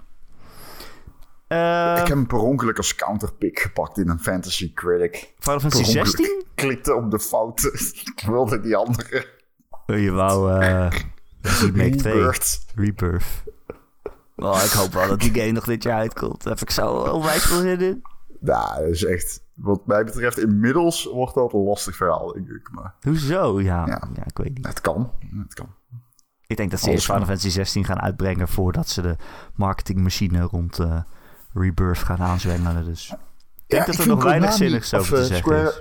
[1.47, 5.33] Eh, ik heb hem per ongeluk als counterpick gepakt in een Fantasy Critic.
[5.39, 6.07] Final Fantasy per ongeluk.
[6.07, 6.43] 16?
[6.55, 7.71] Klikte op de foute.
[8.15, 9.27] ik wilde die andere.
[9.85, 10.59] Oh, je wou
[11.47, 12.13] eh Remake 2.
[12.13, 12.65] Rebirth.
[12.75, 13.43] Rebirth.
[14.35, 16.43] Oh, ik hoop wel dat die game nog dit jaar uitkomt.
[16.43, 18.01] Daar heb ik zo onwijs veel zin in.
[18.39, 19.45] Nou, dat is echt...
[19.53, 22.69] Wat mij betreft, inmiddels wordt dat een lastig verhaal, denk ik.
[22.71, 23.61] Maar Hoezo?
[23.61, 24.09] Ja, ja.
[24.15, 24.25] Ja.
[24.25, 24.67] ik weet niet.
[24.67, 25.11] het kan.
[25.45, 25.75] Het kan.
[26.47, 27.25] Ik denk dat ze eerst Final.
[27.25, 28.47] Fantasy 16 gaan uitbrengen...
[28.47, 29.15] voordat ze de
[29.55, 31.01] marketingmachine rond eh,
[31.53, 32.85] Rebirth gaan aanzwengelen.
[32.85, 33.17] Dus ik
[33.67, 35.77] denk dat er nog weinig zinnigs over te zeggen is.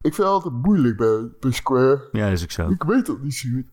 [0.00, 2.08] Ik vind het altijd moeilijk bij, bij Square.
[2.12, 2.68] Ja, dat is ook zo.
[2.68, 3.66] Ik weet dat niet zo goed.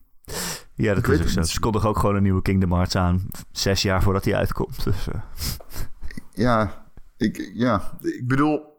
[0.82, 1.42] Ja, dat is ook zo.
[1.42, 3.28] Ze kondigen ook gewoon een nieuwe Kingdom Hearts aan...
[3.52, 4.84] zes jaar voordat die uitkomt.
[4.84, 5.22] Dus, eh,
[6.46, 6.86] Ja,
[7.18, 8.70] ik, ja, ik bedoel...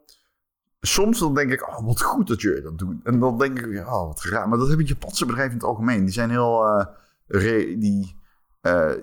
[0.85, 2.99] Soms dan denk ik, oh, wat goed dat jullie dat doen.
[3.03, 4.49] En dan denk ik, oh, wat raar.
[4.49, 6.03] Maar dat hebben Japanse bedrijven in het algemeen.
[6.03, 6.65] Die zijn heel...
[6.65, 6.85] eh,
[7.27, 8.21] re- die,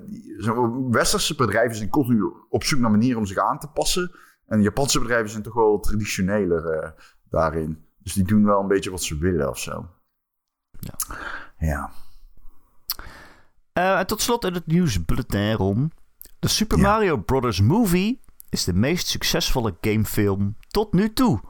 [0.06, 4.10] die, zo, westerse bedrijven zijn continu op zoek naar manieren om zich aan te passen.
[4.46, 6.94] En Japanse bedrijven zijn toch wel traditioneler
[7.30, 7.84] daarin.
[7.98, 9.86] Dus die doen wel een beetje wat ze willen of zo.
[10.78, 10.94] Ja.
[11.58, 11.90] Ja.
[13.72, 15.92] Eh, en tot slot in het nieuwsbulletin, Ron.
[16.38, 16.82] De Super Ja.
[16.90, 17.60] Mario Bros.
[17.60, 21.40] Movie is de meest succesvolle gamefilm tot nu toe.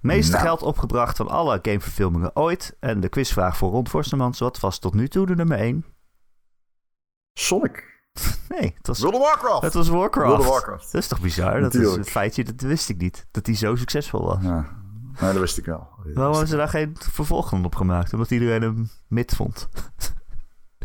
[0.00, 0.44] Meeste Nou.
[0.44, 2.76] geld opgebracht van alle gameverfilmingen ooit.
[2.80, 4.38] En de quizvraag voor Ron Forstemans.
[4.38, 5.84] Wat was tot nu toe de nummer 1?
[7.32, 7.86] Sonic.
[8.48, 9.62] Nee, het was, World of Warcraft.
[9.62, 10.26] het was Warcraft.
[10.28, 10.92] World of Warcraft.
[10.92, 11.60] Dat is toch bizar?
[11.60, 11.96] Dat is Natuurlijk.
[12.06, 13.26] een feitje, dat wist ik niet.
[13.30, 14.42] Dat hij zo succesvol was.
[14.42, 14.68] Ja.
[15.20, 15.88] Nee, dat wist ik wel.
[16.14, 18.12] Waarom hebben ze daar geen vervolg op gemaakt?
[18.12, 19.68] Omdat iedereen hem mid vond.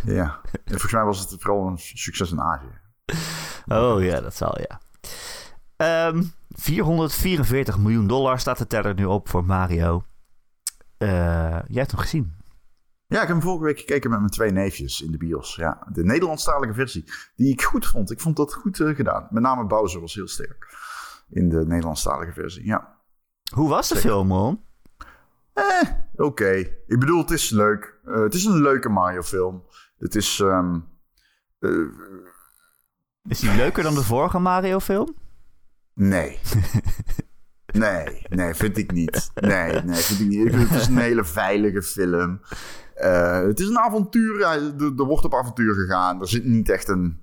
[0.06, 0.42] Ja.
[0.52, 2.82] En volgens mij was het vooral een succes in Azië.
[3.68, 4.80] Oh ja, dat zal ja.
[5.76, 10.04] Ehm 444 miljoen dollar staat de teller nu op voor Mario.
[10.98, 11.10] Eh,
[11.50, 12.36] jij hebt hem gezien.
[13.08, 15.56] Ja, ik heb hem vorige week gekeken met mijn twee neefjes in de bios.
[15.56, 17.06] Ja, de Nederlandstalige versie.
[17.36, 18.12] Die ik goed vond.
[18.12, 19.28] Ik vond dat goed eh, gedaan.
[19.30, 20.68] Met name Bowser was heel sterk.
[21.30, 22.98] In de Nederlandstalige versie, ja.
[23.54, 24.64] Hoe was de film, man?
[25.54, 26.52] Eh, oké.
[26.88, 28.00] Ik bedoel, het is leuk.
[28.06, 29.64] Eh, het is een leuke Mario-film.
[30.04, 30.40] Het is...
[30.40, 30.80] ehm,
[31.60, 31.70] eh,
[33.28, 35.16] Is die leuker dan de vorige Mario-film?
[35.94, 36.40] nee.
[37.74, 39.32] Nee, nee, vind ik niet.
[39.36, 40.46] Nee, nee, vind ik niet.
[40.46, 42.42] Ik vind het is een hele veilige film.
[42.98, 44.42] Uh, het is een avontuur.
[44.42, 46.22] Er, er wordt op avontuur gegaan.
[46.22, 47.22] Er zit niet echt een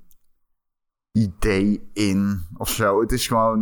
[1.12, 3.00] idee in of zo.
[3.00, 3.60] Het is gewoon.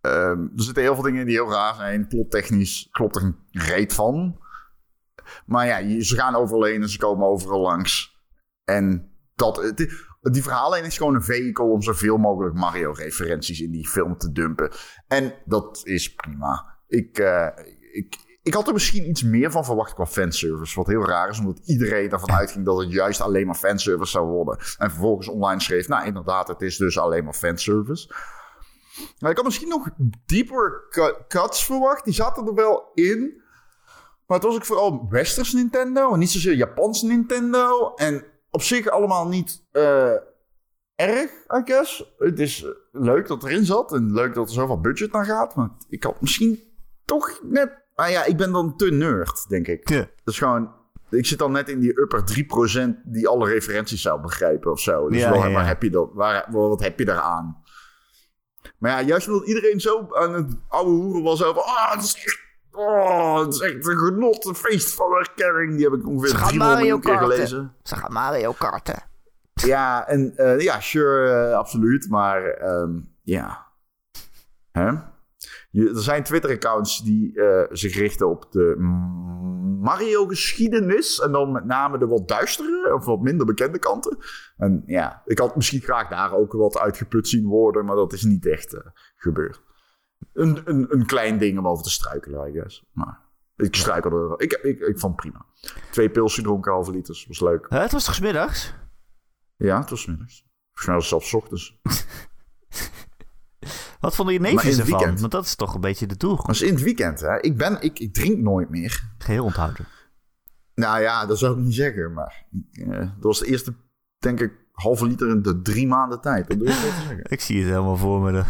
[0.00, 2.06] Um, er zitten heel veel dingen die heel raar zijn.
[2.08, 4.38] Plottechnisch klopt er een reet van.
[5.46, 8.22] Maar ja, ze gaan overal heen en ze komen overal langs.
[8.64, 9.72] En dat,
[10.20, 14.70] die verhaallijn is gewoon een vehicle om zoveel mogelijk Mario-referenties in die film te dumpen.
[15.06, 16.76] En dat is prima.
[16.86, 17.48] Ik, uh,
[17.92, 20.74] ik, ik had er misschien iets meer van verwacht qua fanservice.
[20.74, 24.26] Wat heel raar is, omdat iedereen ervan uitging dat het juist alleen maar fanservice zou
[24.26, 24.58] worden.
[24.78, 28.14] En vervolgens online schreef, nou inderdaad, het is dus alleen maar fanservice.
[29.18, 29.88] Maar ik had misschien nog
[30.26, 30.82] dieper
[31.28, 32.04] cuts verwacht.
[32.04, 33.42] Die zaten er wel in.
[34.28, 37.94] Maar het was ook vooral Westers Nintendo en niet zozeer Japans Nintendo.
[37.94, 40.12] En op zich allemaal niet uh,
[40.94, 42.14] erg, I guess.
[42.18, 45.54] Het is eh, leuk dat erin zat en leuk dat er zoveel budget naar gaat.
[45.54, 46.62] Maar ik had misschien
[47.04, 47.86] toch net...
[47.94, 49.88] Maar ja, ik ben dan te nerd, denk ik.
[49.88, 49.98] Ja.
[49.98, 50.76] Dat is gewoon...
[51.10, 52.22] Ik zit dan net in die upper
[53.00, 55.08] 3% die alle referenties zou begrijpen of zo.
[55.08, 56.10] Dus ja, waar, waar, heb je dat?
[56.12, 57.62] Waar, wat heb je daaraan?
[58.78, 61.62] Maar ja, juist omdat iedereen zo aan het oude hoeren was over...
[61.62, 62.47] Ah, het is echt
[62.78, 65.76] Oh, het is echt een genot, een feest van herkenning.
[65.76, 67.74] Die heb ik ongeveer 300 keer gelezen.
[67.82, 69.02] Ze gaan Mario karten.
[69.52, 72.08] Ja, en uh, ja, sure, uh, absoluut.
[72.08, 73.66] Maar um, ja.
[74.72, 74.88] Hè?
[75.70, 78.76] Je, er zijn Twitter-accounts die uh, zich richten op de
[79.80, 81.20] Mario-geschiedenis.
[81.20, 84.18] En dan met name de wat duistere of wat minder bekende kanten.
[84.56, 87.84] En ja, ik had misschien graag daar ook wat uitgeput zien worden.
[87.84, 88.76] Maar dat is niet echt
[89.16, 89.66] gebeurd
[90.38, 92.84] een, een, een klein ding om over te struikelen, I guess.
[92.92, 93.20] Maar
[93.56, 94.40] ik struikelde er.
[94.42, 95.46] Ik, ik, ik vond het prima.
[95.90, 97.26] Twee pilsje dronken, halve liters.
[97.26, 97.66] Was leuk.
[97.68, 98.74] het was toch smiddags?
[99.56, 100.44] Ja, het was smiddags.
[100.72, 101.78] Volgens mij was het zelfs ochtends.
[104.00, 105.18] Wat vonden je neefjes ervan?
[105.18, 106.46] Want dat is toch een beetje de doelgroep.
[106.46, 107.40] Dat is in het weekend, hè.
[107.40, 109.10] Ik, ben, ik, ik drink nooit meer.
[109.18, 109.86] Geheel onthouden.
[110.74, 112.12] Nou ja, dat zou ik niet zeggen.
[112.12, 113.74] Maar uh, dat was de eerste,
[114.18, 116.48] denk ik, halve liter in de drie maanden tijd.
[116.48, 117.20] Dat doe ik, zeggen.
[117.22, 118.32] ik zie het helemaal voor me.
[118.32, 118.44] De,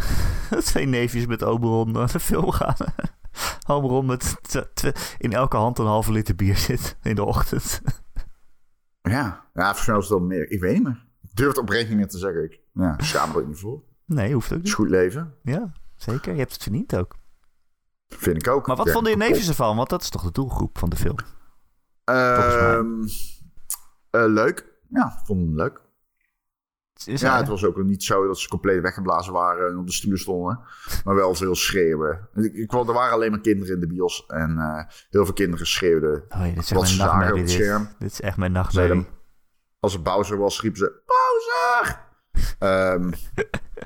[0.63, 2.75] twee neefjes met Oberon naar de film gaan.
[3.67, 4.35] Oberon met
[5.17, 7.81] in elke hand een halve liter bier zit in de ochtend.
[9.01, 10.51] ja, ja volgens mij meer.
[10.51, 11.07] Ik weet niet meer.
[11.21, 12.43] Ik durf het oprecht niet meer te zeggen.
[12.43, 13.83] Ik ja, schaam er niet voor.
[14.05, 14.59] Nee, hoeft ook niet.
[14.59, 15.33] Het is goed leven.
[15.43, 16.31] Ja, zeker.
[16.33, 17.17] Je hebt het verdiend ook.
[18.07, 18.67] Vind ik ook.
[18.67, 19.75] Maar wat vonden je neefjes ervan?
[19.75, 21.15] Want dat is toch de doelgroep van de film?
[22.09, 22.79] Uh,
[24.11, 24.67] uh, leuk.
[24.89, 25.87] Ja, vond hem leuk
[27.05, 30.19] ja, het was ook niet zo dat ze compleet weggeblazen waren en op de stoelen
[30.19, 30.59] stonden.
[31.03, 32.27] Maar wel veel schreeuwen.
[32.35, 34.25] Ik, ik, er waren alleen maar kinderen in de bios.
[34.27, 36.23] En uh, heel veel kinderen schreeuwden.
[36.29, 37.89] Oh, ja, wat ze zagen op het scherm.
[37.99, 38.11] Dit.
[38.11, 39.07] is echt mijn nachtmerrie.
[39.79, 41.01] Als er Bowser was, riepen ze...
[41.05, 42.07] Bowser!
[42.59, 43.13] um,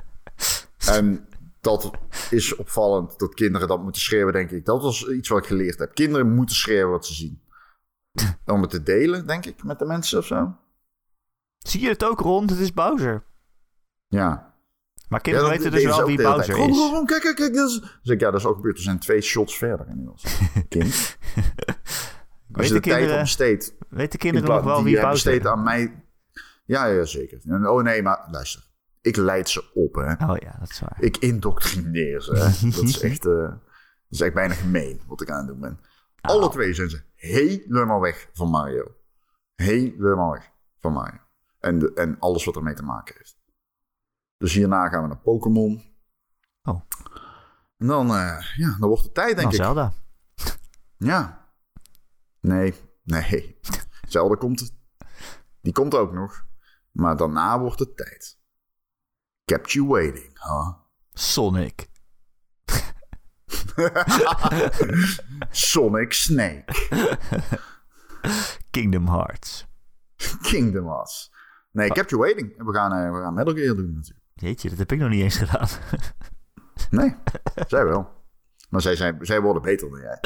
[0.96, 1.28] en
[1.60, 1.90] dat
[2.30, 4.64] is opvallend, dat kinderen dat moeten schreeuwen, denk ik.
[4.64, 5.94] Dat was iets wat ik geleerd heb.
[5.94, 7.42] Kinderen moeten schreeuwen wat ze zien.
[8.46, 10.56] Om het te delen, denk ik, met de mensen of zo.
[11.68, 12.50] Zie je het ook rond?
[12.50, 13.24] Het is Bowser.
[14.08, 14.54] Ja.
[15.08, 16.76] Maar kinderen weten dus wel wie Bowser is.
[16.76, 17.54] Ron, kijk, kijk, kijk.
[17.54, 17.80] Dat is...
[17.80, 18.76] Dus ik, ja, dat is ook gebeurd.
[18.76, 20.22] Er zijn twee shots verder inmiddels.
[20.68, 21.16] Kind.
[22.52, 23.74] Als je de, kinderen, tijd besteedt...
[23.88, 25.46] Weet de kinderen nog wel wie Bowser is?
[25.46, 26.04] aan mij...
[26.64, 27.40] Ja, ja, zeker.
[27.68, 28.62] oh nee, maar luister.
[29.00, 30.12] Ik leid ze op, hè.
[30.12, 30.96] Oh ja, dat is waar.
[30.98, 32.32] Ik indoctrineer ze.
[32.76, 33.26] dat is echt...
[33.26, 33.58] Uh, dat
[34.08, 35.80] is echt bijna gemeen wat ik aan het doen ben.
[36.20, 38.94] Alle twee zijn ze helemaal weg van Mario.
[39.54, 41.18] Helemaal weg van Mario.
[41.64, 43.36] En, en alles wat ermee te maken heeft.
[44.36, 45.82] Dus hierna gaan we naar Pokémon.
[46.62, 46.80] Oh.
[47.76, 49.54] En dan, uh, ja, dan wordt het tijd, denk ik.
[49.54, 49.92] Zelda.
[50.96, 51.48] Ja.
[52.40, 53.58] Nee, nee.
[54.08, 54.74] Zelda komt.
[55.60, 56.46] Die komt ook nog.
[56.90, 58.38] Maar daarna wordt het tijd.
[59.44, 60.72] Kept you waiting, huh?
[61.12, 61.88] Sonic.
[65.50, 66.64] Sonic Snake.
[68.70, 69.66] Kingdom Hearts.
[70.42, 71.33] Kingdom Hearts.
[71.74, 71.94] Nee, oh.
[71.94, 72.54] Capture Waiting.
[72.56, 74.26] We gaan, uh, we gaan Metal Gear doen natuurlijk.
[74.34, 75.68] Jeetje, dat heb ik nog niet eens gedaan.
[77.00, 77.14] nee,
[77.66, 78.08] zij wel.
[78.68, 80.18] Maar zij, zijn, zij worden beter dan jij.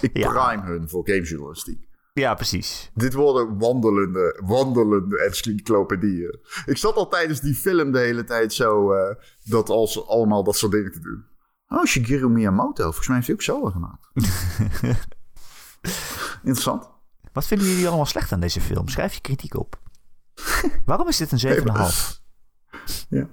[0.00, 1.88] Ik prime hun voor gamejournalistiek.
[2.12, 2.90] Ja, precies.
[2.94, 6.38] Dit worden wandelende, wandelende encyclopedieën.
[6.66, 8.94] Ik zat al tijdens die film de hele tijd zo...
[8.94, 11.24] Uh, dat als allemaal dat soort dingen te doen.
[11.68, 12.82] Oh, Shigeru Miyamoto.
[12.82, 14.10] Volgens mij heeft hij ook zo gemaakt.
[16.42, 16.90] Interessant.
[17.32, 18.88] Wat vinden jullie allemaal slecht aan deze film?
[18.88, 19.80] Schrijf je kritiek op.
[20.84, 21.66] Waarom is dit een 7,5?
[23.08, 23.26] Ja.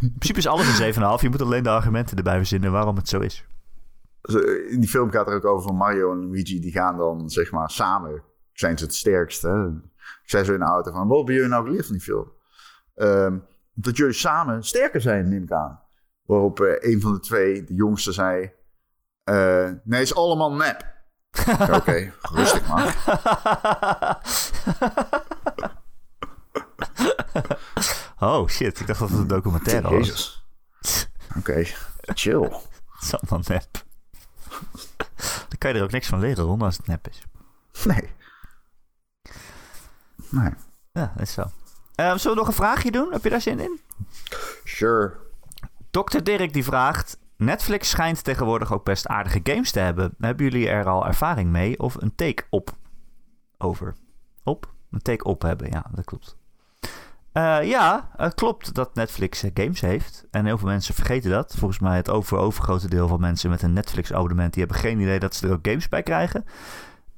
[0.00, 1.00] In principe is alles een 7,5.
[1.20, 3.46] Je moet alleen de argumenten erbij verzinnen waarom het zo is.
[4.70, 6.60] In die film gaat er ook over van Mario en Luigi.
[6.60, 8.22] Die gaan dan zeg maar samen.
[8.52, 9.80] Zijn ze het sterkste.
[9.96, 11.08] Ik zei zo in de auto van...
[11.08, 12.32] Wat hebben jullie nou geleerd van die film?
[12.94, 13.44] Um,
[13.74, 15.80] dat jullie samen sterker zijn, neem ik aan.
[16.22, 18.52] Waarop eh, een van de twee, de jongste, zei...
[19.24, 20.88] eh, nee, is allemaal nep.
[21.78, 22.96] Oké, rustig maar.
[28.18, 30.06] oh shit, ik dacht dat het een documentaire was.
[30.06, 30.42] Jezus.
[31.36, 31.64] Oké,
[32.14, 32.42] chill.
[32.42, 33.84] Het is allemaal nep.
[35.48, 37.22] Dan kan je er ook niks van leren, Ron, als het nep is.
[37.84, 38.10] Nee.
[40.30, 40.52] Nee.
[40.92, 41.42] Ja, dat is zo.
[41.94, 43.12] Eh, zullen we nog een vraagje doen?
[43.12, 43.80] Heb je daar zin in?
[44.64, 45.16] Sure.
[45.90, 46.18] Dr.
[46.22, 47.18] Dirk die vraagt...
[47.36, 50.14] Netflix schijnt tegenwoordig ook best aardige games te hebben.
[50.18, 52.76] Hebben jullie er al ervaring mee of een take op?
[53.58, 53.94] Over.
[54.44, 54.72] Op?
[54.90, 56.36] Een take op hebben, ja, dat klopt.
[57.32, 60.26] Eh, ja, het klopt dat Netflix eh, games heeft.
[60.30, 61.54] En heel veel mensen vergeten dat.
[61.58, 64.52] Volgens mij het over overgrote deel van mensen met een Netflix-abonnement...
[64.52, 66.44] die hebben geen idee dat ze er ook games bij krijgen.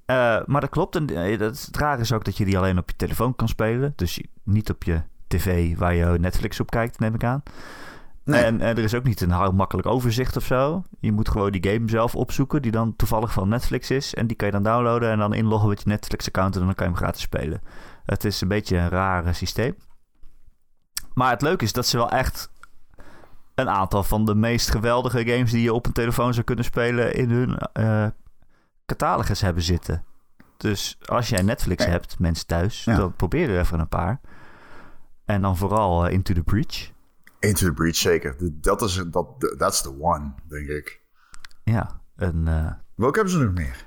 [0.05, 0.97] Eh, maar dat klopt.
[0.97, 3.49] En eh, dat, het raar is ook dat je die alleen op je telefoon kan
[3.49, 3.93] spelen.
[3.97, 7.43] Dus niet op je tv waar je Netflix op kijkt, neem ik aan.
[8.25, 8.45] Nee.
[8.45, 10.85] En, en er is ook niet een heel makkelijk overzicht of zo.
[11.01, 14.15] Je moet gewoon die game zelf opzoeken, die dan toevallig van Netflix is.
[14.15, 16.87] En die kan je dan downloaden en dan inloggen met je Netflix-account en dan kan
[16.87, 17.61] je hem gratis spelen.
[18.05, 19.75] Het is een beetje een raar eh, systeem.
[21.15, 22.51] Maar het leuke is dat ze wel echt
[23.55, 27.15] een aantal van de meest geweldige games die je op een telefoon zou kunnen spelen
[27.15, 28.07] in hun eh,
[28.87, 30.05] catalogus hebben zitten.
[30.57, 31.91] Dus als jij Netflix Ja.
[31.91, 32.97] hebt, mensen thuis, Ja.
[32.97, 34.21] dan probeer er even een paar.
[35.25, 36.91] En dan vooral eh, Into the Breach.
[37.39, 38.37] Into the Breach, zeker.
[38.61, 39.27] Dat is, dat,
[39.59, 41.01] that's the one, denk ik.
[41.65, 43.87] Ja, een eh, Welke hebben ze nog meer?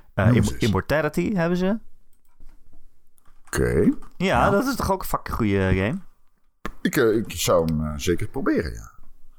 [0.58, 1.78] Immortality hebben ze.
[3.46, 3.72] Oké.
[3.74, 4.50] Ja, Ja.
[4.50, 5.98] dat is toch ook een fucking goede game.
[6.86, 8.90] Ik, eh, ik zou hem eh, zeker proberen, ja.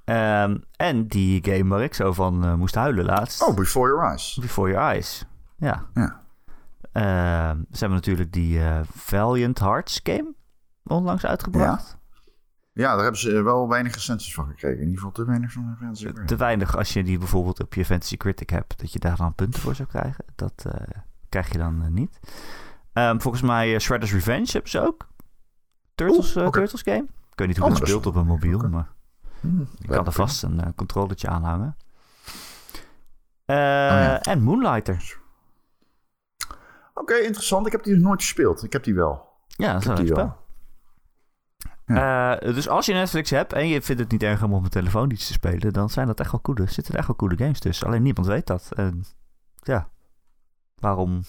[0.06, 3.48] Ehm, en die game waar ik zo van eh, moest huilen laatst.
[3.48, 4.38] Oh, Before Your Eyes.
[4.42, 5.26] Before Your Eyes.
[5.58, 5.86] Ja.
[5.94, 6.22] Ja.
[6.92, 8.60] Ehm, ze hebben natuurlijk die
[8.92, 10.34] Valiant Hearts game
[10.84, 11.98] onlangs uitgebracht.
[12.74, 14.78] Ja, daar hebben ze wel weinig recensies van gekregen.
[14.78, 16.28] In ieder geval te weinig van de recensies.
[16.28, 19.36] Te weinig als je die bijvoorbeeld op je Fantasy Critic hebt, dat je daar dan
[19.36, 20.26] punten voor zou krijgen.
[20.36, 20.66] Dat
[21.30, 22.20] krijg je dan niet.
[22.94, 25.08] Ehm, volgens mij Shredder's Revenge hebben ze ook.
[25.96, 26.50] Turtles, Oeh.
[26.50, 27.06] Turtles game.
[27.38, 28.96] Ik weet niet hoe is speelt op een mobiel, maar
[29.40, 31.78] Hmm, je kan er vast een uh, controllertje aanhangen.
[33.46, 34.22] Eh, Oh, ja.
[34.22, 35.20] En Moonlighter.
[36.94, 37.66] Oké, interessant.
[37.66, 38.64] Ik heb die nog nooit gespeeld.
[38.64, 39.30] Ik heb die wel.
[39.48, 40.36] Ja, dat is Ik wel een spel.
[41.86, 44.70] Eh, dus als je Netflix hebt en je vindt het niet erg om op een
[44.70, 47.38] telefoon iets te spelen, dan zijn dat echt wel coole, zitten er echt wel coole
[47.38, 47.88] games tussen.
[47.88, 48.72] Alleen niemand weet dat.
[48.76, 49.06] En
[49.64, 49.90] ja,
[50.76, 51.24] waarom,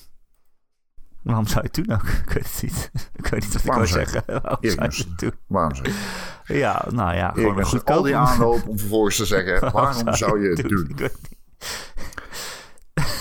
[1.28, 2.08] waarom zou je het doen ook?
[2.26, 2.90] Ik weet het niet.
[3.14, 4.22] Ik weet niet wat ik wil zeggen.
[4.26, 5.34] Waarom zou je het doen?
[5.46, 9.16] Waarom zou je Ja, nou ja, gewoon een Erik, goed al die aanloop om vervolgens
[9.16, 9.72] te zeggen...
[9.72, 10.88] waarom zou je het doen?
[10.88, 11.36] Ik weet niet.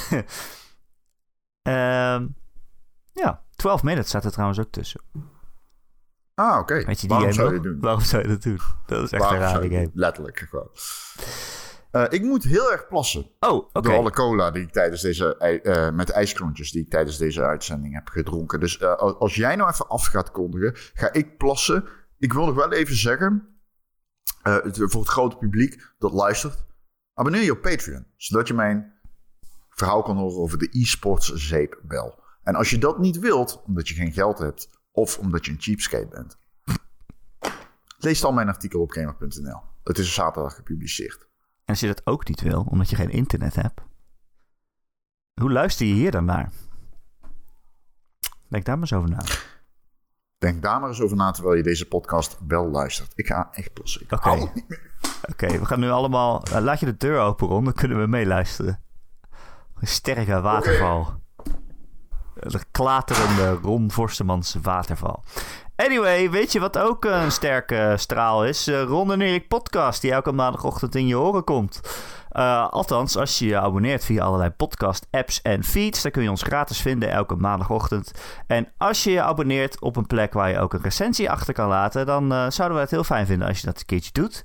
[1.61, 2.27] Ehm,
[3.11, 5.01] ja, 12 minutes staat er trouwens ook tussen.
[6.33, 6.95] Ah, oké.
[7.07, 7.79] Waarom zou je het doen?
[7.79, 8.59] Waarom zou je dat doen?
[8.85, 9.89] Dat is echt Waarom een rare het game.
[9.93, 10.69] Letterlijk gewoon.
[11.97, 13.29] Eh, ik moet heel erg plassen.
[13.39, 13.73] Oh.
[13.73, 15.37] Door alle cola die ik tijdens deze...
[15.37, 18.59] ei- eh, met ijsklontjes die ik tijdens deze uitzending heb gedronken.
[18.59, 20.71] Dus eh, als- jij nou even af gaat kondigen...
[20.75, 21.85] ga ik plassen.
[22.17, 23.57] Ik wil nog wel even zeggen...
[24.43, 26.65] eh, het- voor het grote publiek dat luistert...
[27.13, 28.05] abonneer je op Patreon.
[28.15, 28.93] Zodat je mijn
[29.69, 32.19] verhaal kan horen over de e-sports zeepbel.
[32.43, 34.69] En als je dat niet wilt, omdat je geen geld hebt...
[34.91, 36.37] of omdat je een cheapskate bent...
[37.97, 39.61] lees dan mijn artikel op gamer.nl.
[39.83, 41.26] Het is zaterdag gepubliceerd.
[41.67, 43.81] En als je dat ook niet wil, omdat je geen internet hebt,
[45.41, 46.51] hoe luister je hier dan naar?
[48.47, 49.23] Denk daar maar eens over na.
[50.37, 53.11] Denk daar maar eens over na terwijl je deze podcast wel luistert.
[53.15, 54.01] Ik ga echt plassen.
[54.09, 54.51] Oké.
[55.29, 56.43] Oké, we gaan nu allemaal.
[56.43, 58.83] eh, laat je de deur open, Ron, dan kunnen we meeluisteren.
[59.75, 61.21] Een sterke waterval.
[62.33, 65.23] De klaterende Ron Forstemans waterval.
[65.77, 68.67] Anyway, weet je wat ook een sterke straal is?
[68.67, 71.81] Eh, Ron en Erik podcast, die elke maandagochtend in je oren komt.
[72.29, 76.41] Eh, althans, als je je abonneert via allerlei podcast-apps en feeds, dan kun je ons
[76.41, 78.11] gratis vinden elke maandagochtend.
[78.47, 81.67] En als je je abonneert op een plek waar je ook een recensie achter kan
[81.67, 84.43] laten, dan eh, zouden we het heel fijn vinden als je dat een keertje doet.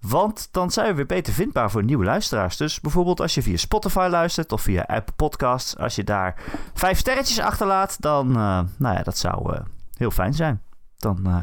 [0.00, 2.56] Want dan zijn we weer beter vindbaar voor nieuwe luisteraars.
[2.56, 6.42] Dus bijvoorbeeld als je via Spotify luistert of via Apple Podcasts, als je daar
[6.74, 9.60] vijf sterretjes achterlaat, dan, eh, nou ja, dat zou eh,
[9.98, 10.62] heel fijn zijn.
[10.96, 11.42] Dan eh,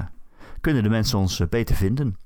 [0.62, 2.18] kunnen de mensen ons eh, beter vinden.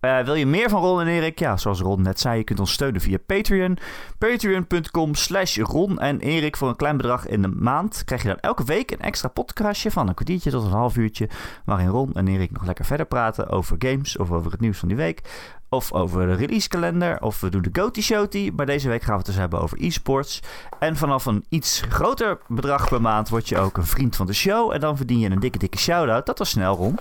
[0.00, 1.38] Eh, wil je meer van Ron en Erik?
[1.38, 3.78] Ja, zoals Ron net zei, je kunt ons steunen via Patreon.
[4.18, 8.04] Patreon.com slash Ron en Erik voor een klein bedrag in de maand.
[8.04, 11.28] Krijg je dan elke week een extra podcastje van een kwartiertje tot een half uurtje.
[11.64, 14.88] Waarin Ron en Erik nog lekker verder praten over games of over het nieuws van
[14.88, 15.20] die week.
[15.70, 17.20] Of over de releasekalender.
[17.20, 18.50] Of we doen de Goaty Showty.
[18.56, 20.40] Maar deze week gaan we het dus hebben over e-sports.
[20.78, 24.32] En vanaf een iets groter bedrag per maand word je ook een vriend van de
[24.32, 24.72] show.
[24.72, 26.26] En dan verdien je een dikke, dikke shout-out.
[26.26, 26.98] Dat was snel, Ron.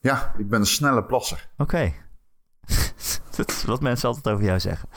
[0.00, 1.48] Ja, ik ben een snelle plasser.
[1.56, 1.92] Oké.
[3.36, 4.88] dat is wat mensen altijd over jou zeggen.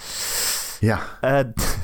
[0.80, 1.40] Ja, Eh,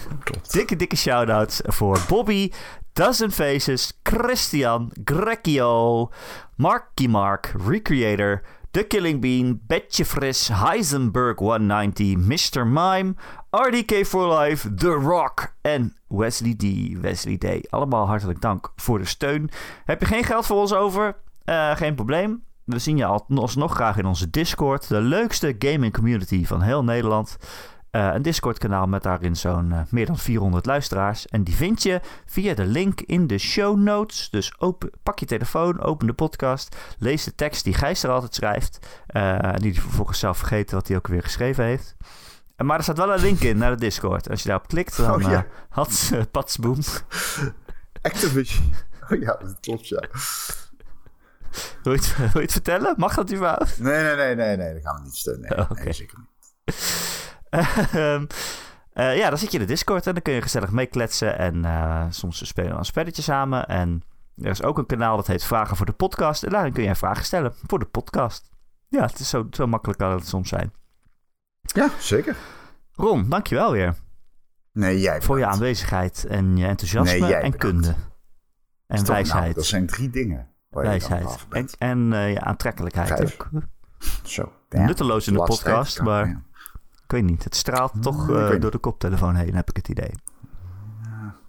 [0.51, 2.51] dikke, dikke shout-out voor Bobby,
[2.93, 6.09] Dozen Faces, Christian, Grecchio,
[6.55, 8.41] Marky Mark, Recreator,
[8.71, 12.67] The Killing Bean, Betje Fris, Heisenberg 190, Mr.
[12.67, 13.15] Mime,
[13.51, 16.63] RDK for Life, The Rock en Wesley D.
[17.01, 17.71] Wesley D.
[17.71, 19.49] Allemaal hartelijk dank voor de steun.
[19.85, 21.15] Heb je geen geld voor ons over?
[21.45, 22.43] Eh, geen probleem.
[22.63, 24.87] We zien je al- alsnog graag in onze Discord.
[24.87, 27.37] De leukste gaming community van heel Nederland.
[27.91, 31.27] Eh, een Discord-kanaal met daarin zo'n eh, meer dan 400 luisteraars.
[31.27, 34.29] En die vind je via de link in de show notes.
[34.29, 38.35] Dus open, pak je telefoon, open de podcast, lees de tekst die Gijs er altijd
[38.35, 38.79] schrijft.
[39.07, 41.95] en die hij vervolgens zelf vergeten wat hij ook weer geschreven heeft.
[42.57, 44.29] Maar er staat wel een link in naar de Discord.
[44.29, 45.45] Als je daarop klikt, dan Oh, ja.
[45.69, 46.77] had uh, patsboom.
[48.01, 48.73] Activision.
[49.09, 50.03] Oh ja, dat klopt, ja.
[51.83, 52.93] Wil je, het, wil je het vertellen?
[52.97, 53.79] Mag dat überhaupt?
[53.79, 55.49] Nee, nee, nee, nee, nee, dat gaan we niet steunen.
[55.49, 56.27] Nee, Oh, nee, zeker niet.
[57.93, 58.25] Ehm,
[58.93, 61.37] eh, ja, dan zit je in de Discord en dan kun je gezellig meekletsen.
[61.37, 63.67] En eh, soms spelen we een spelletje samen.
[63.67, 64.03] En
[64.37, 66.43] er is ook een kanaal dat heet Vragen voor de Podcast.
[66.43, 68.49] En daarin kun jij vragen stellen voor de podcast.
[68.87, 70.73] Ja, het is zo, zo makkelijk kan het soms zijn.
[71.61, 72.35] Ja, zeker.
[72.93, 73.95] Ron, dankjewel weer
[74.73, 77.57] Nee, jij voor je aanwezigheid en je enthousiasme Nee, en bedankt.
[77.57, 77.95] kunde.
[78.87, 79.55] En nou, wijsheid.
[79.55, 81.45] dat zijn drie dingen wijsheid.
[81.49, 83.33] En, en eh, je aantrekkelijkheid Vijf.
[83.33, 83.49] ook.
[84.23, 84.51] Zo.
[84.69, 86.41] Nutteloos in de podcast, maar ja.
[87.09, 87.43] Ik weet niet.
[87.43, 90.11] Het straalt toch ik eh, door de koptelefoon heen, heb ik het idee.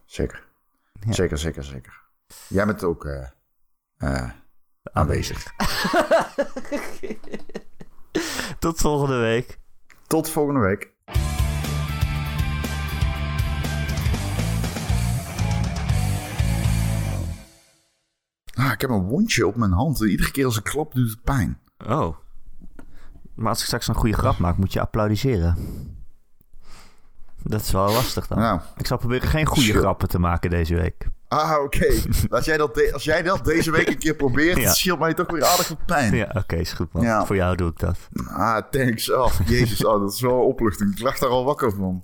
[0.05, 0.47] Zeker.
[0.93, 1.13] Ja.
[1.13, 2.03] Zeker, zeker, zeker.
[2.49, 3.27] Jij bent ook eh,
[3.97, 4.31] eh,
[4.83, 5.47] aanwezig.
[8.59, 9.59] Tot volgende week.
[10.07, 10.93] Tot volgende week.
[18.55, 20.01] Ah, ik heb een wondje op mijn hand.
[20.01, 21.61] Iedere keer als ik klap doet het pijn.
[21.87, 22.17] Oh.
[23.41, 25.57] Maar als ik straks een goede grap maak, moet je applaudisseren.
[27.43, 28.39] Dat is wel lastig dan.
[28.39, 29.79] Nou, Ik zal proberen geen goede Sure.
[29.79, 31.09] grappen te maken deze week.
[31.29, 31.87] ah, oké.
[32.37, 34.73] Als, jij dat als jij dat deze week een keer probeert, Ja.
[34.73, 36.15] scheelt mij toch weer aardig wat pijn.
[36.17, 37.03] Ja, oké, is goed man.
[37.03, 37.27] Ja.
[37.27, 37.99] Voor jou doe ik dat.
[38.29, 39.13] Ah, thanks.
[39.13, 40.93] Oh, jezus, oh, dat is wel opluchting.
[40.93, 42.03] Ik lag daar al wakker van.